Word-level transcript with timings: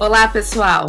Olá, 0.00 0.26
pessoal! 0.28 0.86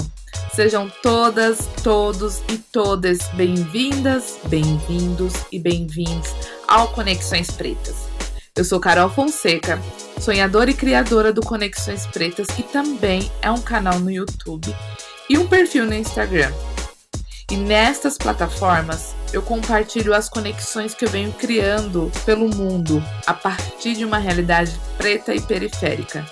Sejam 0.55 0.89
todas, 1.03 1.67
todos 1.83 2.41
e 2.47 2.57
todas 2.57 3.27
bem-vindas, 3.33 4.39
bem-vindos 4.45 5.33
e 5.51 5.59
bem-vindos 5.59 6.29
ao 6.65 6.87
Conexões 6.93 7.51
Pretas. 7.51 8.07
Eu 8.55 8.63
sou 8.63 8.79
Carol 8.79 9.09
Fonseca, 9.09 9.77
sonhadora 10.17 10.71
e 10.71 10.73
criadora 10.73 11.33
do 11.33 11.41
Conexões 11.41 12.07
Pretas, 12.07 12.47
que 12.47 12.63
também 12.63 13.29
é 13.41 13.51
um 13.51 13.59
canal 13.59 13.99
no 13.99 14.09
YouTube 14.09 14.73
e 15.29 15.37
um 15.37 15.45
perfil 15.45 15.85
no 15.85 15.93
Instagram. 15.93 16.53
E 17.51 17.57
nestas 17.57 18.17
plataformas 18.17 19.13
eu 19.33 19.41
compartilho 19.41 20.13
as 20.13 20.29
conexões 20.29 20.93
que 20.93 21.03
eu 21.03 21.09
venho 21.09 21.33
criando 21.33 22.09
pelo 22.23 22.47
mundo 22.47 23.03
a 23.27 23.33
partir 23.33 23.93
de 23.93 24.05
uma 24.05 24.19
realidade 24.19 24.79
preta 24.97 25.35
e 25.35 25.41
periférica. 25.41 26.25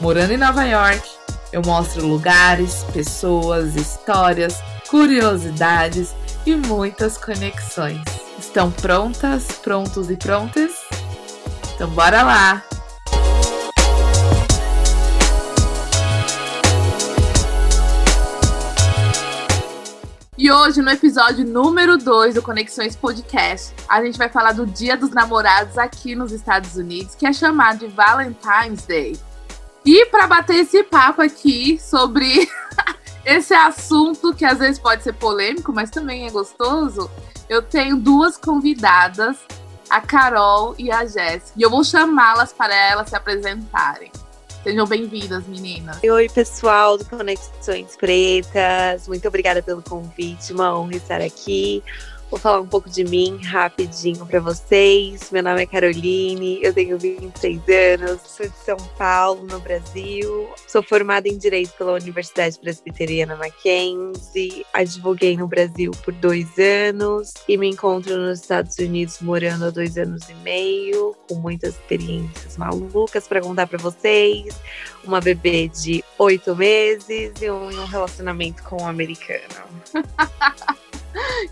Morando 0.00 0.32
em 0.32 0.38
Nova 0.38 0.64
York, 0.64 1.06
eu 1.52 1.62
mostro 1.64 2.06
lugares, 2.06 2.84
pessoas, 2.92 3.76
histórias, 3.76 4.60
curiosidades 4.88 6.14
e 6.44 6.54
muitas 6.54 7.16
conexões. 7.16 8.02
Estão 8.38 8.70
prontas, 8.70 9.46
prontos 9.62 10.10
e 10.10 10.16
prontas? 10.16 10.72
Então 11.74 11.88
bora 11.90 12.22
lá! 12.22 12.62
E 20.38 20.52
hoje, 20.52 20.82
no 20.82 20.90
episódio 20.90 21.46
número 21.46 21.96
2 21.96 22.34
do 22.34 22.42
Conexões 22.42 22.94
Podcast, 22.94 23.74
a 23.88 24.04
gente 24.04 24.18
vai 24.18 24.28
falar 24.28 24.52
do 24.52 24.66
Dia 24.66 24.94
dos 24.94 25.10
Namorados 25.10 25.78
aqui 25.78 26.14
nos 26.14 26.30
Estados 26.30 26.76
Unidos, 26.76 27.14
que 27.14 27.26
é 27.26 27.32
chamado 27.32 27.78
de 27.78 27.86
Valentine's 27.86 28.84
Day. 28.86 29.18
E 29.86 30.04
para 30.06 30.26
bater 30.26 30.56
esse 30.56 30.82
papo 30.82 31.22
aqui 31.22 31.78
sobre 31.78 32.50
esse 33.24 33.54
assunto 33.54 34.34
que 34.34 34.44
às 34.44 34.58
vezes 34.58 34.80
pode 34.80 35.04
ser 35.04 35.12
polêmico, 35.12 35.72
mas 35.72 35.90
também 35.90 36.26
é 36.26 36.30
gostoso, 36.30 37.08
eu 37.48 37.62
tenho 37.62 37.96
duas 37.96 38.36
convidadas, 38.36 39.36
a 39.88 40.00
Carol 40.00 40.74
e 40.76 40.90
a 40.90 41.06
Jéssica, 41.06 41.52
e 41.56 41.62
eu 41.62 41.70
vou 41.70 41.84
chamá-las 41.84 42.52
para 42.52 42.74
elas 42.74 43.08
se 43.10 43.14
apresentarem. 43.14 44.10
Sejam 44.64 44.84
bem-vindas, 44.84 45.46
meninas. 45.46 46.02
Oi, 46.02 46.28
pessoal 46.28 46.98
do 46.98 47.04
Conexões 47.04 47.94
Pretas. 47.96 49.06
Muito 49.06 49.28
obrigada 49.28 49.62
pelo 49.62 49.80
convite, 49.80 50.52
uma 50.52 50.76
honra 50.76 50.96
estar 50.96 51.20
aqui. 51.20 51.84
Vou 52.28 52.40
falar 52.40 52.60
um 52.60 52.66
pouco 52.66 52.90
de 52.90 53.04
mim 53.04 53.38
rapidinho 53.44 54.26
para 54.26 54.40
vocês. 54.40 55.30
Meu 55.30 55.44
nome 55.44 55.62
é 55.62 55.66
Caroline, 55.66 56.58
eu 56.60 56.74
tenho 56.74 56.98
26 56.98 57.60
anos, 57.68 58.20
sou 58.22 58.48
de 58.48 58.56
São 58.56 58.76
Paulo, 58.98 59.46
no 59.46 59.60
Brasil. 59.60 60.48
Sou 60.66 60.82
formada 60.82 61.28
em 61.28 61.38
Direito 61.38 61.72
pela 61.78 61.92
Universidade 61.92 62.58
Presbiteriana 62.58 63.36
Mackenzie. 63.36 64.66
Advoguei 64.74 65.36
no 65.36 65.46
Brasil 65.46 65.92
por 66.04 66.12
dois 66.14 66.48
anos 66.58 67.32
e 67.48 67.56
me 67.56 67.68
encontro 67.68 68.16
nos 68.16 68.40
Estados 68.40 68.76
Unidos 68.78 69.20
morando 69.20 69.66
há 69.66 69.70
dois 69.70 69.96
anos 69.96 70.28
e 70.28 70.34
meio, 70.34 71.14
com 71.28 71.36
muitas 71.36 71.74
experiências 71.74 72.56
malucas 72.56 73.28
para 73.28 73.40
contar 73.40 73.68
para 73.68 73.78
vocês. 73.78 74.60
Uma 75.04 75.20
bebê 75.20 75.68
de 75.68 76.02
oito 76.18 76.56
meses 76.56 77.40
e 77.40 77.48
um, 77.48 77.68
um 77.68 77.84
relacionamento 77.84 78.64
com 78.64 78.82
um 78.82 78.88
americano. 78.88 79.42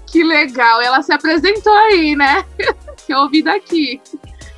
que 0.06 0.22
legal. 0.22 0.80
Ela 0.80 1.02
se 1.02 1.12
apresentou 1.12 1.72
aí, 1.72 2.14
né? 2.16 2.44
que 3.06 3.12
eu 3.12 3.18
ouvi 3.18 3.42
daqui. 3.42 4.00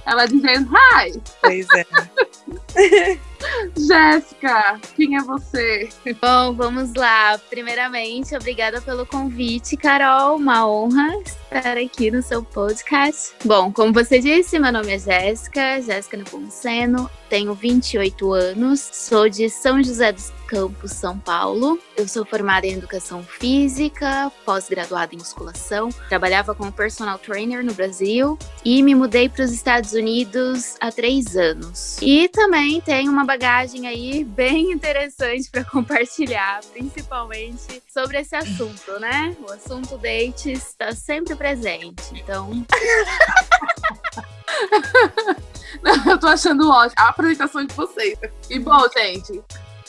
Ela 0.04 0.26
dizendo 0.26 0.70
hi. 0.72 1.20
Pois 1.42 1.66
é. 1.74 3.18
Jéssica, 3.76 4.80
quem 4.94 5.16
é 5.16 5.20
você? 5.22 5.88
Bom, 6.20 6.54
vamos 6.54 6.94
lá. 6.94 7.38
Primeiramente, 7.50 8.34
obrigada 8.34 8.80
pelo 8.80 9.04
convite, 9.04 9.76
Carol. 9.76 10.36
Uma 10.36 10.66
honra 10.66 11.16
estar 11.24 11.76
aqui 11.76 12.10
no 12.10 12.22
seu 12.22 12.42
podcast. 12.42 13.34
Bom, 13.44 13.72
como 13.72 13.92
você 13.92 14.18
disse, 14.20 14.58
meu 14.58 14.72
nome 14.72 14.94
é 14.94 14.98
Jéssica, 14.98 15.80
Jéssica 15.82 16.16
Nepomuceno, 16.16 17.10
tenho 17.28 17.54
28 17.54 18.32
anos, 18.32 18.80
sou 18.80 19.28
de 19.28 19.50
São 19.50 19.82
José 19.82 20.12
dos 20.12 20.30
Campos, 20.46 20.92
São 20.92 21.18
Paulo. 21.18 21.78
Eu 21.96 22.06
sou 22.06 22.24
formada 22.24 22.66
em 22.66 22.72
Educação 22.72 23.22
Física, 23.22 24.30
pós-graduada 24.44 25.14
em 25.14 25.18
Musculação, 25.18 25.88
trabalhava 26.08 26.54
como 26.54 26.72
personal 26.72 27.18
trainer 27.18 27.64
no 27.64 27.74
Brasil 27.74 28.38
e 28.64 28.82
me 28.82 28.94
mudei 28.94 29.28
para 29.28 29.44
os 29.44 29.52
Estados 29.52 29.92
Unidos 29.92 30.76
há 30.80 30.92
três 30.92 31.36
anos. 31.36 31.98
E 32.00 32.28
também 32.28 32.80
tenho 32.80 33.10
uma 33.10 33.24
bagagem 33.24 33.86
aí 33.86 34.24
bem 34.24 34.72
interessante 34.72 35.50
para 35.50 35.64
compartilhar, 35.64 36.60
principalmente 36.72 37.82
sobre 37.92 38.20
esse 38.20 38.36
assunto, 38.36 38.98
né? 39.00 39.36
O 39.46 39.52
assunto 39.52 39.98
dates 39.98 40.68
está 40.68 40.92
sempre 40.92 41.34
presente, 41.34 42.02
então. 42.12 42.64
Não, 45.82 46.12
eu 46.12 46.18
tô 46.18 46.26
achando 46.26 46.70
ótimo 46.70 46.94
a 46.96 47.08
apresentação 47.08 47.64
de 47.64 47.74
vocês. 47.74 48.18
E 48.48 48.58
bom, 48.58 48.80
gente, 48.96 49.42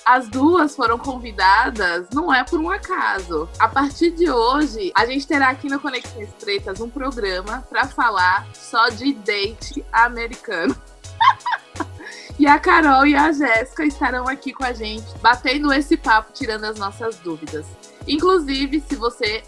as 0.07 0.29
duas 0.29 0.73
foram 0.73 0.97
convidadas 0.97 2.07
não 2.13 2.33
é 2.33 2.41
por 2.41 2.61
um 2.61 2.69
acaso. 2.69 3.49
A 3.59 3.67
partir 3.67 4.11
de 4.11 4.31
hoje, 4.31 4.89
a 4.95 5.05
gente 5.05 5.27
terá 5.27 5.49
aqui 5.49 5.67
no 5.67 5.81
Conexões 5.81 6.29
Pretas 6.39 6.79
um 6.79 6.89
programa 6.89 7.61
para 7.69 7.85
falar 7.89 8.47
só 8.53 8.87
de 8.87 9.13
date 9.13 9.85
americano. 9.91 10.75
E 12.39 12.45
a 12.45 12.59
Carol 12.59 13.07
e 13.07 13.15
a 13.15 13.31
Jéssica 13.31 13.83
estarão 13.83 14.27
aqui 14.27 14.53
com 14.53 14.63
a 14.63 14.71
gente, 14.71 15.07
batendo 15.23 15.73
esse 15.73 15.97
papo, 15.97 16.31
tirando 16.31 16.65
as 16.65 16.77
nossas 16.77 17.17
dúvidas. 17.17 17.65
Inclusive, 18.07 18.79
se 18.87 18.95
você 18.95 19.41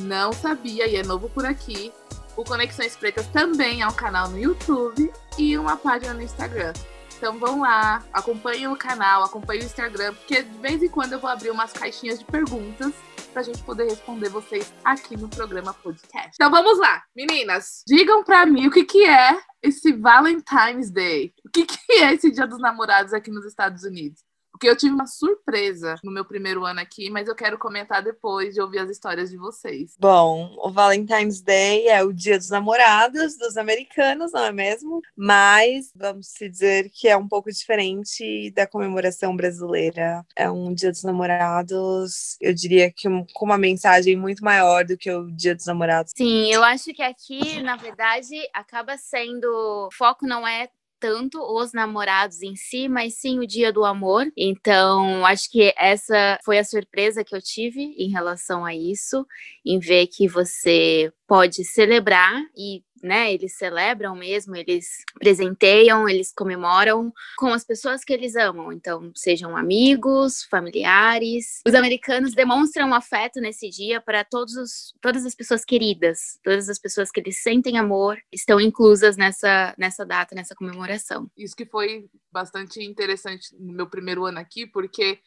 não 0.00 0.34
sabia 0.34 0.86
e 0.86 0.96
é 0.96 1.02
novo 1.02 1.30
por 1.30 1.46
aqui, 1.46 1.90
o 2.36 2.44
Conexões 2.44 2.94
Pretas 2.94 3.26
também 3.28 3.80
é 3.80 3.88
um 3.88 3.92
canal 3.92 4.28
no 4.28 4.38
YouTube 4.38 5.10
e 5.38 5.56
uma 5.56 5.78
página 5.78 6.12
no 6.12 6.20
Instagram. 6.20 6.74
Então 7.16 7.38
vão 7.38 7.60
lá, 7.60 8.04
acompanhem 8.12 8.68
o 8.68 8.76
canal, 8.76 9.24
acompanhem 9.24 9.62
o 9.62 9.66
Instagram, 9.66 10.12
porque 10.14 10.42
de 10.42 10.58
vez 10.58 10.82
em 10.82 10.88
quando 10.88 11.14
eu 11.14 11.18
vou 11.18 11.30
abrir 11.30 11.50
umas 11.50 11.72
caixinhas 11.72 12.18
de 12.18 12.24
perguntas 12.26 12.92
pra 13.32 13.42
gente 13.42 13.62
poder 13.62 13.84
responder 13.84 14.28
vocês 14.28 14.72
aqui 14.84 15.16
no 15.16 15.28
programa 15.28 15.72
podcast. 15.72 16.30
Então 16.34 16.50
vamos 16.50 16.78
lá, 16.78 17.02
meninas, 17.14 17.82
digam 17.86 18.22
pra 18.22 18.44
mim 18.44 18.66
o 18.66 18.70
que 18.70 18.84
que 18.84 19.04
é 19.04 19.38
esse 19.62 19.92
Valentine's 19.92 20.90
Day. 20.90 21.32
O 21.44 21.50
que 21.50 21.64
que 21.64 21.92
é 21.92 22.12
esse 22.14 22.30
Dia 22.30 22.46
dos 22.46 22.60
Namorados 22.60 23.12
aqui 23.12 23.30
nos 23.30 23.44
Estados 23.44 23.82
Unidos? 23.82 24.22
Porque 24.56 24.70
eu 24.70 24.76
tive 24.76 24.94
uma 24.94 25.06
surpresa 25.06 25.96
no 26.02 26.10
meu 26.10 26.24
primeiro 26.24 26.64
ano 26.64 26.80
aqui, 26.80 27.10
mas 27.10 27.28
eu 27.28 27.34
quero 27.34 27.58
comentar 27.58 28.02
depois 28.02 28.54
de 28.54 28.60
ouvir 28.62 28.78
as 28.78 28.88
histórias 28.88 29.28
de 29.28 29.36
vocês. 29.36 29.94
Bom, 29.98 30.56
o 30.58 30.70
Valentine's 30.70 31.42
Day 31.42 31.86
é 31.88 32.02
o 32.02 32.10
dia 32.10 32.38
dos 32.38 32.48
namorados 32.48 33.36
dos 33.36 33.58
americanos, 33.58 34.32
não 34.32 34.44
é 34.44 34.52
mesmo? 34.52 35.02
Mas 35.14 35.92
vamos 35.94 36.32
dizer 36.40 36.90
que 36.90 37.06
é 37.06 37.14
um 37.14 37.28
pouco 37.28 37.50
diferente 37.50 38.50
da 38.52 38.66
comemoração 38.66 39.36
brasileira. 39.36 40.24
É 40.34 40.50
um 40.50 40.72
dia 40.72 40.90
dos 40.90 41.02
namorados, 41.02 42.38
eu 42.40 42.54
diria 42.54 42.90
que 42.90 43.10
com 43.34 43.44
uma 43.44 43.58
mensagem 43.58 44.16
muito 44.16 44.42
maior 44.42 44.86
do 44.86 44.96
que 44.96 45.10
o 45.10 45.30
dia 45.32 45.54
dos 45.54 45.66
namorados. 45.66 46.12
Sim, 46.16 46.50
eu 46.50 46.64
acho 46.64 46.94
que 46.94 47.02
aqui, 47.02 47.60
na 47.60 47.76
verdade, 47.76 48.34
acaba 48.54 48.96
sendo. 48.96 49.46
O 49.46 49.90
foco 49.92 50.26
não 50.26 50.48
é 50.48 50.70
tanto 51.06 51.40
os 51.40 51.72
namorados 51.72 52.42
em 52.42 52.56
si, 52.56 52.88
mas 52.88 53.14
sim 53.14 53.38
o 53.38 53.46
dia 53.46 53.72
do 53.72 53.84
amor. 53.84 54.26
Então, 54.36 55.24
acho 55.24 55.48
que 55.48 55.72
essa 55.78 56.36
foi 56.44 56.58
a 56.58 56.64
surpresa 56.64 57.22
que 57.22 57.34
eu 57.34 57.40
tive 57.40 57.80
em 57.96 58.10
relação 58.10 58.64
a 58.64 58.74
isso, 58.74 59.24
em 59.64 59.78
ver 59.78 60.08
que 60.08 60.26
você 60.26 61.12
pode 61.28 61.64
celebrar 61.64 62.42
e 62.56 62.82
né, 63.06 63.32
eles 63.32 63.56
celebram 63.56 64.14
mesmo, 64.14 64.56
eles 64.56 65.04
presenteiam, 65.18 66.08
eles 66.08 66.32
comemoram 66.32 67.12
com 67.38 67.52
as 67.52 67.64
pessoas 67.64 68.04
que 68.04 68.12
eles 68.12 68.36
amam. 68.36 68.72
Então, 68.72 69.10
sejam 69.14 69.56
amigos, 69.56 70.42
familiares. 70.44 71.62
Os 71.66 71.74
americanos 71.74 72.34
demonstram 72.34 72.92
afeto 72.92 73.40
nesse 73.40 73.70
dia 73.70 74.00
para 74.00 74.24
todos 74.24 74.56
os, 74.56 74.94
todas 75.00 75.24
as 75.24 75.34
pessoas 75.34 75.64
queridas, 75.64 76.38
todas 76.42 76.68
as 76.68 76.78
pessoas 76.78 77.10
que 77.10 77.20
eles 77.20 77.42
sentem 77.42 77.78
amor, 77.78 78.18
estão 78.32 78.60
inclusas 78.60 79.16
nessa, 79.16 79.74
nessa 79.78 80.04
data, 80.04 80.34
nessa 80.34 80.54
comemoração. 80.54 81.30
Isso 81.36 81.56
que 81.56 81.64
foi 81.64 82.06
bastante 82.30 82.82
interessante 82.82 83.54
no 83.58 83.72
meu 83.72 83.88
primeiro 83.88 84.24
ano 84.24 84.38
aqui, 84.38 84.66
porque 84.66 85.18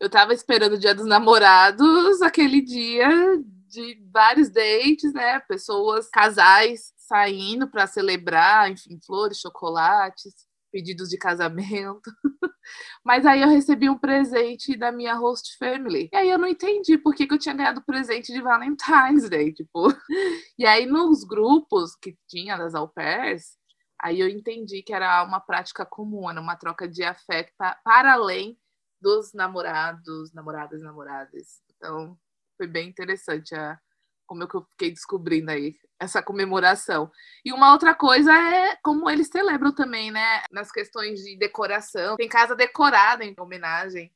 eu 0.00 0.10
tava 0.10 0.34
esperando 0.34 0.74
o 0.74 0.78
dia 0.78 0.94
dos 0.94 1.06
namorados, 1.06 2.20
aquele 2.22 2.60
dia 2.60 3.08
de 3.68 4.00
vários 4.10 4.48
dates, 4.48 5.12
né? 5.12 5.40
Pessoas, 5.40 6.08
casais 6.08 6.92
saindo 7.06 7.70
para 7.70 7.86
celebrar, 7.86 8.70
enfim, 8.70 8.98
flores, 9.04 9.38
chocolates, 9.38 10.34
pedidos 10.72 11.08
de 11.08 11.16
casamento. 11.16 12.10
Mas 13.04 13.24
aí 13.24 13.42
eu 13.42 13.48
recebi 13.48 13.88
um 13.88 13.98
presente 13.98 14.76
da 14.76 14.90
minha 14.90 15.14
host 15.14 15.56
family. 15.56 16.08
E 16.12 16.16
aí 16.16 16.28
eu 16.28 16.38
não 16.38 16.48
entendi 16.48 16.98
por 16.98 17.14
que, 17.14 17.26
que 17.26 17.34
eu 17.34 17.38
tinha 17.38 17.54
ganhado 17.54 17.82
presente 17.82 18.32
de 18.32 18.42
Valentine's 18.42 19.28
Day, 19.28 19.52
tipo. 19.52 19.88
E 20.58 20.66
aí 20.66 20.86
nos 20.86 21.22
grupos 21.22 21.94
que 21.94 22.16
tinha 22.28 22.56
das 22.56 22.74
au 22.74 22.88
pairs, 22.88 23.58
aí 24.00 24.20
eu 24.20 24.28
entendi 24.28 24.82
que 24.82 24.92
era 24.92 25.22
uma 25.22 25.38
prática 25.40 25.84
comum, 25.84 26.30
era 26.30 26.40
uma 26.40 26.56
troca 26.56 26.88
de 26.88 27.04
afeto 27.04 27.52
para 27.58 28.12
além 28.12 28.58
dos 29.00 29.32
namorados, 29.32 30.32
namoradas, 30.32 30.82
namoradas. 30.82 31.60
Então, 31.76 32.18
foi 32.56 32.66
bem 32.66 32.88
interessante 32.88 33.54
a, 33.54 33.78
como 34.26 34.42
eu 34.42 34.66
fiquei 34.72 34.90
descobrindo 34.90 35.50
aí 35.50 35.74
essa 35.98 36.22
comemoração. 36.22 37.10
E 37.44 37.52
uma 37.52 37.72
outra 37.72 37.94
coisa 37.94 38.32
é 38.32 38.76
como 38.82 39.08
eles 39.08 39.28
celebram 39.28 39.72
também, 39.72 40.10
né? 40.10 40.42
Nas 40.50 40.70
questões 40.70 41.20
de 41.22 41.36
decoração. 41.38 42.16
Tem 42.16 42.28
casa 42.28 42.54
decorada 42.54 43.24
em 43.24 43.34
homenagem 43.38 44.12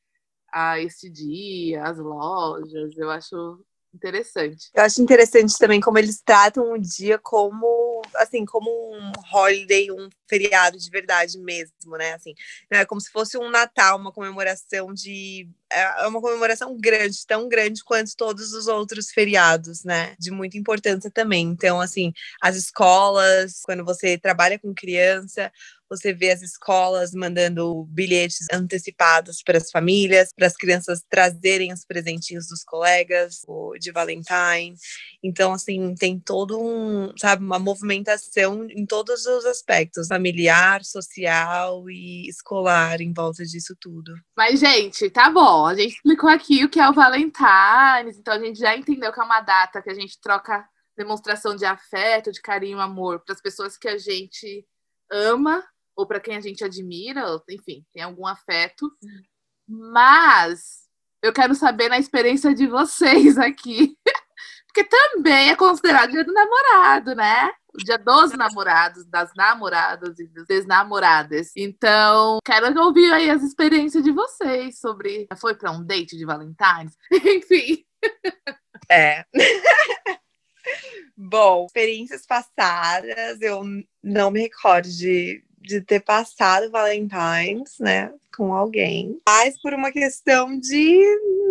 a 0.53 0.79
esse 0.79 1.09
dia, 1.09 1.83
as 1.83 1.97
lojas. 1.97 2.97
Eu 2.97 3.09
acho 3.09 3.63
interessante. 3.93 4.69
Eu 4.73 4.83
acho 4.83 5.01
interessante 5.01 5.57
também 5.57 5.79
como 5.79 5.97
eles 5.97 6.21
tratam 6.21 6.73
o 6.73 6.77
dia 6.77 7.17
como, 7.17 8.01
assim, 8.15 8.45
como 8.45 8.69
um 8.69 9.11
holiday, 9.33 9.91
um 9.91 10.09
feriado 10.27 10.77
de 10.77 10.89
verdade 10.89 11.37
mesmo, 11.37 11.97
né? 11.97 12.13
Assim, 12.13 12.33
é 12.69 12.85
como 12.85 13.01
se 13.01 13.11
fosse 13.11 13.37
um 13.37 13.49
Natal, 13.49 13.97
uma 13.97 14.11
comemoração 14.11 14.93
de 14.93 15.47
é, 15.71 16.03
é 16.03 16.07
uma 16.07 16.21
comemoração 16.21 16.75
grande, 16.77 17.25
tão 17.25 17.47
grande 17.47 17.83
quanto 17.83 18.15
todos 18.15 18.53
os 18.53 18.67
outros 18.67 19.11
feriados, 19.11 19.83
né? 19.83 20.15
De 20.19 20.31
muita 20.31 20.57
importância 20.57 21.09
também. 21.09 21.47
Então, 21.47 21.79
assim, 21.79 22.13
as 22.41 22.55
escolas, 22.55 23.61
quando 23.63 23.83
você 23.83 24.17
trabalha 24.17 24.59
com 24.59 24.73
criança, 24.73 25.51
você 25.91 26.13
vê 26.13 26.31
as 26.31 26.41
escolas 26.41 27.11
mandando 27.11 27.83
bilhetes 27.89 28.47
antecipados 28.49 29.43
para 29.43 29.57
as 29.57 29.69
famílias, 29.69 30.29
para 30.33 30.47
as 30.47 30.55
crianças 30.55 31.03
trazerem 31.09 31.73
os 31.73 31.83
presentinhos 31.83 32.47
dos 32.47 32.63
colegas 32.63 33.41
de 33.77 33.91
Valentine. 33.91 34.73
Então, 35.21 35.51
assim, 35.51 35.93
tem 35.95 36.17
todo 36.17 36.57
um, 36.57 37.11
sabe, 37.17 37.43
uma 37.43 37.59
movimentação 37.59 38.65
em 38.69 38.85
todos 38.85 39.25
os 39.25 39.45
aspectos, 39.45 40.07
familiar, 40.07 40.85
social 40.85 41.89
e 41.89 42.29
escolar 42.29 43.01
em 43.01 43.11
volta 43.11 43.43
disso 43.43 43.75
tudo. 43.77 44.13
Mas, 44.37 44.61
gente, 44.61 45.09
tá 45.09 45.29
bom. 45.29 45.65
A 45.65 45.75
gente 45.75 45.95
explicou 45.95 46.29
aqui 46.29 46.63
o 46.63 46.69
que 46.69 46.79
é 46.79 46.89
o 46.89 46.93
Valentine's, 46.93 48.17
então 48.17 48.33
a 48.33 48.39
gente 48.39 48.57
já 48.59 48.77
entendeu 48.77 49.11
que 49.11 49.19
é 49.19 49.23
uma 49.23 49.41
data 49.41 49.81
que 49.81 49.89
a 49.89 49.93
gente 49.93 50.17
troca 50.21 50.65
demonstração 50.95 51.53
de 51.53 51.65
afeto, 51.65 52.31
de 52.31 52.41
carinho, 52.41 52.79
amor 52.79 53.19
para 53.25 53.33
as 53.33 53.41
pessoas 53.41 53.77
que 53.77 53.89
a 53.89 53.97
gente 53.97 54.65
ama 55.11 55.61
ou 56.01 56.07
para 56.07 56.19
quem 56.19 56.35
a 56.35 56.41
gente 56.41 56.63
admira, 56.63 57.23
enfim, 57.49 57.85
tem 57.93 58.01
algum 58.01 58.25
afeto. 58.25 58.91
Mas 59.67 60.87
eu 61.21 61.31
quero 61.31 61.53
saber 61.53 61.89
na 61.89 61.99
experiência 61.99 62.53
de 62.53 62.67
vocês 62.67 63.37
aqui. 63.37 63.95
Porque 64.67 64.83
também 64.85 65.49
é 65.49 65.55
considerado 65.55 66.11
dia 66.11 66.23
do 66.23 66.33
namorado, 66.33 67.13
né? 67.13 67.51
O 67.73 67.77
dia 67.77 67.97
dos 67.97 68.31
namorados, 68.31 69.05
das 69.05 69.29
namoradas 69.35 70.17
e 70.17 70.27
das 70.27 70.47
desnamoradas. 70.47 71.51
Então, 71.55 72.39
quero 72.43 72.81
ouvir 72.81 73.11
aí 73.13 73.29
as 73.29 73.43
experiências 73.43 74.03
de 74.03 74.11
vocês 74.11 74.79
sobre. 74.79 75.27
Foi 75.37 75.55
para 75.55 75.71
um 75.71 75.83
date 75.85 76.17
de 76.17 76.25
Valentine's? 76.25 76.97
Enfim. 77.11 77.85
É. 78.89 79.25
Bom, 81.15 81.65
experiências 81.65 82.25
passadas, 82.25 83.41
eu 83.41 83.61
não 84.01 84.31
me 84.31 84.41
recordo 84.41 84.89
de 84.89 85.43
de 85.61 85.81
ter 85.81 85.99
passado 86.01 86.71
Valentine's, 86.71 87.77
né, 87.79 88.13
com 88.35 88.53
alguém, 88.53 89.19
mas 89.27 89.59
por 89.61 89.73
uma 89.73 89.91
questão 89.91 90.59
de 90.59 90.99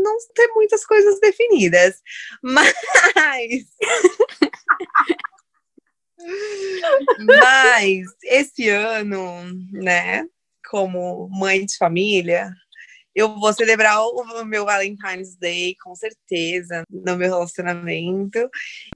não 0.02 0.16
ter 0.34 0.48
muitas 0.54 0.84
coisas 0.84 1.20
definidas. 1.20 2.00
Mas. 2.42 3.66
mas 7.26 8.04
esse 8.24 8.68
ano, 8.68 9.24
né, 9.72 10.26
como 10.70 11.28
mãe 11.30 11.64
de 11.64 11.76
família, 11.78 12.52
eu 13.14 13.38
vou 13.38 13.52
celebrar 13.52 14.00
o 14.00 14.44
meu 14.44 14.64
Valentine's 14.64 15.36
Day, 15.36 15.76
com 15.82 15.94
certeza, 15.94 16.84
no 16.90 17.16
meu 17.16 17.28
relacionamento. 17.28 18.38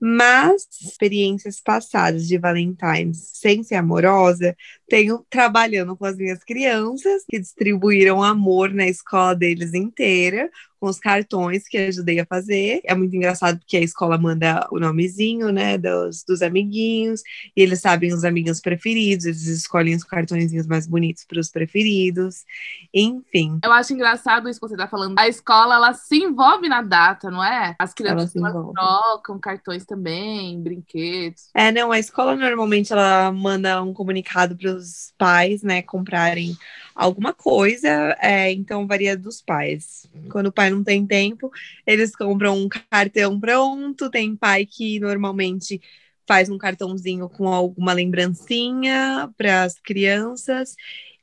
Mas 0.01 0.67
experiências 0.81 1.61
passadas 1.61 2.27
de 2.27 2.39
Valentine's 2.39 3.31
sem 3.35 3.63
ser 3.63 3.77
amorosa, 3.77 4.57
tenho 4.89 5.25
trabalhando 5.29 5.97
com 5.97 6.05
as 6.05 6.17
minhas 6.17 6.45
crianças, 6.45 7.25
que 7.29 7.39
distribuíram 7.39 8.23
amor 8.23 8.73
na 8.73 8.87
escola 8.87 9.35
deles 9.35 9.75
inteira, 9.75 10.51
com 10.85 10.91
os 10.91 11.01
cartões 11.01 11.67
que 11.67 11.79
ajudei 11.79 12.21
a 12.21 12.27
fazer. 12.27 12.83
É 12.85 12.95
muito 12.95 13.17
engraçado 13.17 13.59
porque 13.59 13.79
a 13.79 13.81
escola 13.81 14.19
manda 14.19 14.69
o 14.71 14.79
nomezinho, 14.79 15.51
né, 15.51 15.79
dos, 15.79 16.23
dos 16.25 16.43
amiguinhos, 16.43 17.23
e 17.57 17.63
eles 17.63 17.81
sabem 17.81 18.13
os 18.13 18.23
amigos 18.23 18.61
preferidos, 18.61 19.25
eles 19.25 19.47
escolhem 19.47 19.97
os 19.97 20.05
cartõezinhos 20.05 20.67
mais 20.67 20.87
bonitos 20.87 21.25
para 21.25 21.41
os 21.41 21.49
preferidos. 21.49 22.45
Enfim. 22.93 23.61
Eu 23.65 23.73
acho 23.73 23.95
engraçado 23.95 24.47
isso 24.47 24.61
que 24.61 24.69
você 24.69 24.77
tá 24.77 24.87
falando. 24.87 25.19
A 25.19 25.27
escola, 25.27 25.77
ela 25.77 25.95
se 25.95 26.17
envolve 26.17 26.69
na 26.69 26.83
data, 26.83 27.31
não 27.31 27.43
é? 27.43 27.75
As 27.79 27.95
crianças 27.95 28.31
trocam 28.31 29.39
cartões 29.39 29.87
também, 29.87 30.63
brinquedos. 30.63 31.49
É, 31.55 31.73
não, 31.73 31.93
a 31.93 31.99
escola 31.99 32.37
normalmente 32.37 32.93
ela 32.93 33.33
manda 33.33 33.83
um 33.83 33.95
comunicado 33.95 34.55
para 34.55 34.71
os 34.71 35.15
pais, 35.17 35.63
né, 35.63 35.81
comprarem 35.81 36.55
alguma 36.95 37.33
coisa, 37.33 38.17
é, 38.21 38.53
então 38.53 38.87
varia 38.87 39.17
dos 39.17 39.43
pais. 39.43 40.09
Quando 40.31 40.47
o 40.47 40.53
pai 40.53 40.71
não 40.71 40.85
tem 40.85 41.07
tempo, 41.07 41.51
eles 41.87 42.15
compram 42.15 42.57
um 42.57 42.69
cartão 42.69 43.39
pronto. 43.41 44.11
Tem 44.11 44.37
pai 44.37 44.65
que 44.65 45.01
normalmente 45.01 45.81
faz 46.27 46.49
um 46.49 46.59
cartãozinho 46.59 47.29
com 47.29 47.49
alguma 47.49 47.93
lembrancinha 47.93 49.31
para 49.37 49.65
as 49.65 49.79
crianças, 49.79 50.75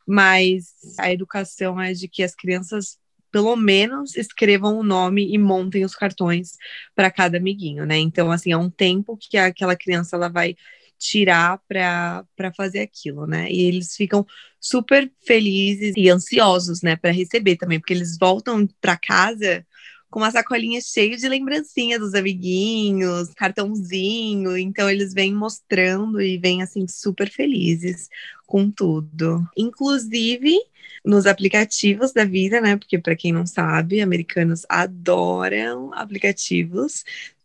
mas 0.06 0.74
a 1.00 1.12
educação 1.12 1.80
é 1.80 1.94
de 1.94 2.08
que 2.08 2.24
as 2.24 2.36
crianças 2.36 3.00
pelo 3.32 3.56
menos 3.56 4.16
escrevam 4.18 4.78
o 4.78 4.84
nome 4.84 5.34
e 5.34 5.38
montem 5.38 5.86
os 5.86 5.96
cartões 5.96 6.58
para 6.94 7.10
cada 7.10 7.38
amiguinho, 7.38 7.86
né? 7.86 7.98
Então, 7.98 8.30
assim, 8.30 8.52
é 8.52 8.58
um 8.58 8.70
tempo 8.70 9.18
que 9.18 9.38
aquela 9.38 9.76
criança 9.76 10.18
ela 10.18 10.28
vai 10.28 10.56
tirar 11.02 11.60
para 11.68 12.54
fazer 12.56 12.82
aquilo, 12.82 13.26
né? 13.26 13.52
E 13.52 13.62
eles 13.62 13.96
ficam 13.96 14.26
super 14.60 15.12
felizes 15.26 15.94
e 15.98 16.10
ansiosos, 16.10 16.82
né, 16.82 16.96
para 16.96 17.12
receber 17.12 17.58
também, 17.58 17.80
porque 17.80 17.94
eles 17.94 18.18
voltam 18.18 18.68
para 18.80 18.96
casa 18.96 19.66
com 20.10 20.20
uma 20.20 20.30
sacolinha 20.30 20.80
cheia 20.82 21.18
de 21.18 21.28
lembrancinha 21.28 21.98
dos 21.98 22.14
amiguinhos, 22.14 23.34
cartãozinho, 23.34 24.58
então 24.58 24.90
eles 24.90 25.14
vêm 25.14 25.34
mostrando 25.34 26.22
e 26.22 26.38
vêm 26.38 26.62
assim 26.62 26.86
super 26.88 27.30
felizes 27.30 28.10
com 28.46 28.70
tudo. 28.70 29.42
Inclusive 29.58 30.60
nos 31.04 31.26
aplicativos 31.26 32.12
da 32.12 32.26
vida, 32.26 32.62
né? 32.62 32.78
Porque 32.78 33.00
para 33.00 33.16
quem 33.16 33.32
não 33.32 33.46
sabe, 33.46 34.02
americanos 34.02 34.66
adoram 34.70 35.92
aplicativos. 35.94 37.04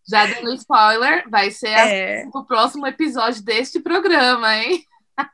Já 0.09 0.27
dando 0.27 0.55
spoiler, 0.55 1.29
vai 1.29 1.51
ser 1.51 1.69
é. 1.69 2.29
o 2.33 2.45
próximo 2.45 2.87
episódio 2.87 3.43
deste 3.43 3.81
programa, 3.81 4.57
hein? 4.57 4.85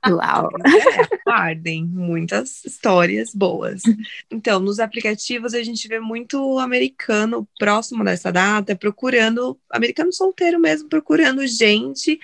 Uau! 0.09 0.49
Aguardem 1.27 1.85
muitas 1.85 2.65
histórias 2.65 3.35
boas. 3.35 3.83
Então, 4.31 4.61
nos 4.61 4.79
aplicativos 4.79 5.55
a 5.55 5.63
gente 5.63 5.89
vê 5.89 5.99
muito 5.99 6.59
americano 6.59 7.49
próximo 7.59 8.05
dessa 8.05 8.31
data 8.31 8.77
procurando, 8.77 9.59
americano 9.71 10.13
solteiro 10.13 10.61
mesmo, 10.61 10.89
procurando 10.89 11.47
gente 11.47 12.19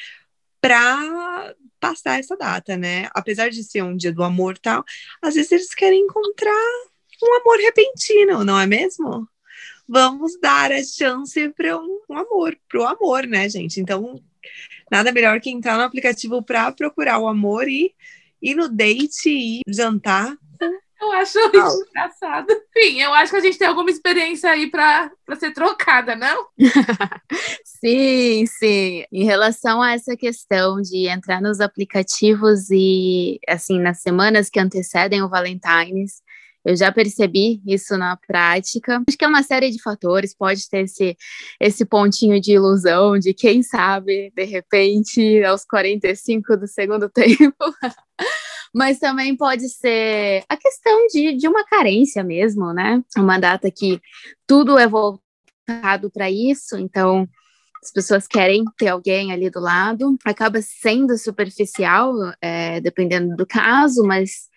para 0.60 1.54
passar 1.80 2.18
essa 2.18 2.36
data, 2.36 2.76
né? 2.76 3.08
Apesar 3.12 3.50
de 3.50 3.62
ser 3.62 3.82
um 3.82 3.96
dia 3.96 4.12
do 4.12 4.22
amor 4.22 4.56
e 4.56 4.60
tal, 4.60 4.84
às 5.22 5.34
vezes 5.34 5.52
eles 5.52 5.74
querem 5.74 6.00
encontrar 6.00 6.52
um 7.22 7.40
amor 7.40 7.58
repentino, 7.58 8.44
não 8.44 8.58
é 8.58 8.66
mesmo? 8.66 9.28
Vamos 9.88 10.38
dar 10.40 10.70
a 10.70 10.84
chance 10.84 11.48
para 11.50 11.78
um, 11.78 12.00
um, 12.10 12.18
amor, 12.18 12.56
para 12.68 12.80
o 12.80 12.86
amor, 12.86 13.26
né, 13.26 13.48
gente? 13.48 13.80
Então, 13.80 14.22
nada 14.90 15.10
melhor 15.10 15.40
que 15.40 15.50
entrar 15.50 15.76
no 15.76 15.82
aplicativo 15.82 16.42
para 16.42 16.70
procurar 16.72 17.18
o 17.18 17.26
amor 17.26 17.68
e 17.68 17.94
ir 18.42 18.54
no 18.54 18.68
date 18.68 19.30
e 19.30 19.62
jantar. 19.66 20.36
Eu 21.00 21.12
acho 21.12 21.38
isso 21.38 21.84
engraçado. 21.88 22.46
Enfim, 22.50 23.00
eu 23.00 23.14
acho 23.14 23.30
que 23.30 23.38
a 23.38 23.40
gente 23.40 23.56
tem 23.56 23.68
alguma 23.68 23.88
experiência 23.88 24.50
aí 24.50 24.68
para 24.68 25.12
ser 25.38 25.52
trocada, 25.52 26.16
não? 26.16 26.48
sim, 27.64 28.44
sim. 28.46 29.04
Em 29.12 29.24
relação 29.24 29.80
a 29.80 29.92
essa 29.92 30.16
questão 30.16 30.80
de 30.82 31.06
entrar 31.08 31.40
nos 31.40 31.60
aplicativos 31.60 32.68
e, 32.70 33.38
assim, 33.48 33.78
nas 33.78 34.00
semanas 34.00 34.50
que 34.50 34.58
antecedem 34.58 35.22
o 35.22 35.28
Valentine's, 35.28 36.20
eu 36.64 36.76
já 36.76 36.92
percebi 36.92 37.62
isso 37.66 37.96
na 37.96 38.16
prática. 38.16 39.02
Acho 39.08 39.16
que 39.16 39.24
é 39.24 39.28
uma 39.28 39.42
série 39.42 39.70
de 39.70 39.80
fatores, 39.80 40.34
pode 40.36 40.68
ter 40.68 40.84
esse, 40.84 41.16
esse 41.60 41.84
pontinho 41.84 42.40
de 42.40 42.52
ilusão 42.52 43.18
de 43.18 43.32
quem 43.32 43.62
sabe, 43.62 44.32
de 44.34 44.44
repente, 44.44 45.42
aos 45.44 45.64
45 45.64 46.56
do 46.56 46.66
segundo 46.66 47.08
tempo. 47.10 47.56
Mas 48.74 48.98
também 48.98 49.36
pode 49.36 49.68
ser 49.68 50.44
a 50.48 50.56
questão 50.56 51.06
de, 51.06 51.36
de 51.36 51.48
uma 51.48 51.64
carência 51.64 52.22
mesmo, 52.22 52.72
né? 52.72 53.02
Uma 53.16 53.38
data 53.38 53.70
que 53.70 54.00
tudo 54.46 54.78
é 54.78 54.86
voltado 54.86 56.10
para 56.12 56.30
isso, 56.30 56.76
então 56.76 57.26
as 57.82 57.92
pessoas 57.92 58.26
querem 58.26 58.64
ter 58.76 58.88
alguém 58.88 59.32
ali 59.32 59.48
do 59.48 59.60
lado, 59.60 60.18
acaba 60.24 60.60
sendo 60.60 61.16
superficial, 61.16 62.12
é, 62.40 62.80
dependendo 62.80 63.36
do 63.36 63.46
caso, 63.46 64.02
mas 64.02 64.48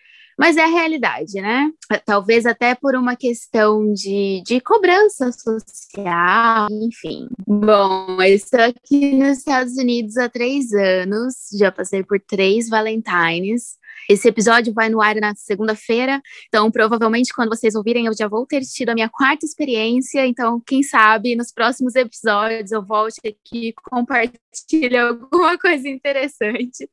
Mas 0.42 0.58
é 0.58 0.64
a 0.64 0.68
realidade, 0.68 1.40
né? 1.40 1.70
Talvez 2.04 2.48
até 2.48 2.74
por 2.74 2.96
uma 2.96 3.16
questão 3.16 3.94
de, 3.94 4.42
de 4.44 4.60
cobrança 4.60 5.32
social, 5.32 6.68
enfim. 6.72 7.28
Bom, 7.46 8.20
eu 8.20 8.34
estou 8.34 8.60
aqui 8.60 9.14
nos 9.14 9.38
Estados 9.38 9.78
Unidos 9.78 10.18
há 10.18 10.28
três 10.28 10.74
anos, 10.74 11.36
já 11.56 11.72
passei 11.72 12.04
por 12.04 12.20
três 12.20 12.68
Valentines. 12.70 13.80
Esse 14.10 14.30
episódio 14.30 14.74
vai 14.74 14.90
no 14.90 15.00
ar 15.00 15.16
na 15.18 15.36
segunda-feira, 15.36 16.20
então 16.48 16.72
provavelmente 16.72 17.32
quando 17.36 17.50
vocês 17.50 17.76
ouvirem 17.76 18.08
eu 18.08 18.18
já 18.18 18.28
vou 18.28 18.44
ter 18.48 18.62
tido 18.62 18.90
a 18.90 18.96
minha 18.96 19.10
quarta 19.10 19.46
experiência, 19.46 20.26
então 20.26 20.60
quem 20.66 20.82
sabe 20.82 21.36
nos 21.36 21.52
próximos 21.52 21.96
episódios 21.96 22.72
eu 22.72 22.84
volte 22.84 23.20
aqui 23.20 23.68
e 23.68 23.74
compartilhe 23.74 24.98
alguma 24.98 25.56
coisa 25.60 25.88
interessante. 25.88 26.90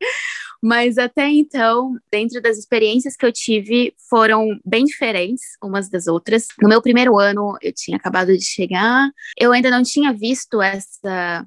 Mas 0.63 0.99
até 0.99 1.29
então, 1.29 1.95
dentro 2.11 2.41
das 2.41 2.59
experiências 2.59 3.17
que 3.17 3.25
eu 3.25 3.33
tive, 3.33 3.95
foram 4.09 4.59
bem 4.65 4.85
diferentes 4.85 5.43
umas 5.63 5.89
das 5.89 6.07
outras. 6.07 6.47
No 6.61 6.69
meu 6.69 6.83
primeiro 6.83 7.19
ano, 7.19 7.57
eu 7.63 7.73
tinha 7.73 7.97
acabado 7.97 8.37
de 8.37 8.45
chegar, 8.45 9.11
eu 9.39 9.53
ainda 9.53 9.71
não 9.71 9.83
tinha 9.83 10.13
visto 10.13 10.61
essa 10.61 11.47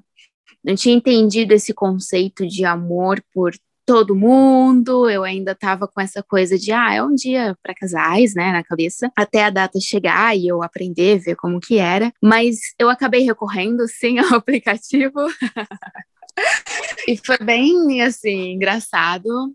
não 0.64 0.76
tinha 0.76 0.94
entendido 0.94 1.52
esse 1.52 1.74
conceito 1.74 2.46
de 2.46 2.64
amor 2.64 3.20
por 3.34 3.52
todo 3.84 4.14
mundo, 4.14 5.10
eu 5.10 5.24
ainda 5.24 5.52
estava 5.52 5.88
com 5.88 6.00
essa 6.00 6.22
coisa 6.22 6.56
de, 6.56 6.70
ah, 6.70 6.94
é 6.94 7.02
um 7.02 7.14
dia 7.14 7.56
para 7.62 7.74
casais, 7.74 8.32
né, 8.34 8.52
na 8.52 8.62
cabeça, 8.62 9.10
até 9.16 9.44
a 9.44 9.50
data 9.50 9.80
chegar 9.80 10.36
e 10.36 10.46
eu 10.46 10.62
aprender, 10.62 11.18
ver 11.18 11.34
como 11.34 11.60
que 11.60 11.78
era, 11.78 12.12
mas 12.22 12.58
eu 12.78 12.88
acabei 12.88 13.22
recorrendo, 13.22 13.86
sim, 13.88 14.18
ao 14.20 14.36
aplicativo, 14.36 15.14
e 17.08 17.16
foi 17.16 17.38
bem, 17.38 18.02
assim, 18.02 18.52
engraçado, 18.52 19.54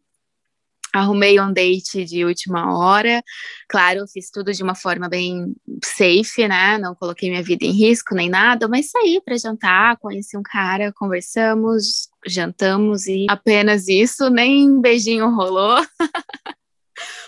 arrumei 0.93 1.39
um 1.39 1.51
date 1.51 2.03
de 2.05 2.25
última 2.25 2.77
hora. 2.77 3.21
Claro, 3.69 4.05
fiz 4.07 4.29
tudo 4.29 4.51
de 4.51 4.63
uma 4.63 4.75
forma 4.75 5.07
bem 5.07 5.55
safe, 5.83 6.47
né? 6.47 6.77
Não 6.77 6.95
coloquei 6.95 7.29
minha 7.29 7.43
vida 7.43 7.65
em 7.65 7.71
risco 7.71 8.15
nem 8.15 8.29
nada, 8.29 8.67
mas 8.67 8.89
saí 8.89 9.21
para 9.23 9.37
jantar, 9.37 9.97
conheci 9.97 10.37
um 10.37 10.43
cara, 10.43 10.93
conversamos, 10.95 12.09
jantamos 12.25 13.07
e 13.07 13.25
apenas 13.29 13.87
isso, 13.87 14.29
nem 14.29 14.79
beijinho 14.79 15.29
rolou. 15.29 15.77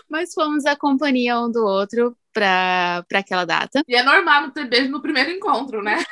mas 0.10 0.34
fomos 0.34 0.65
a 0.65 0.75
companhia 0.75 1.39
um 1.39 1.51
do 1.51 1.63
outro 1.63 2.18
para 2.34 3.06
aquela 3.13 3.46
data. 3.46 3.84
E 3.88 3.96
é 3.96 4.03
normal 4.03 4.44
não 4.44 4.51
ter 4.51 4.68
beijo 4.68 4.89
no 4.89 5.01
primeiro 5.01 5.29
encontro, 5.29 5.84
né? 5.84 6.03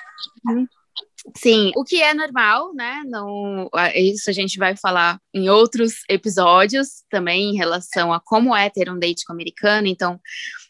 Sim, 1.36 1.72
o 1.76 1.84
que 1.84 2.02
é 2.02 2.14
normal, 2.14 2.74
né? 2.74 3.04
Não, 3.06 3.70
isso 3.94 4.30
a 4.30 4.34
gente 4.34 4.58
vai 4.58 4.76
falar 4.76 5.20
em 5.34 5.50
outros 5.50 5.96
episódios 6.10 7.04
também 7.10 7.52
em 7.52 7.58
relação 7.58 8.14
a 8.14 8.20
como 8.20 8.56
é 8.56 8.70
ter 8.70 8.90
um 8.90 8.98
date 8.98 9.26
com 9.26 9.34
americano. 9.34 9.88
Então, 9.88 10.20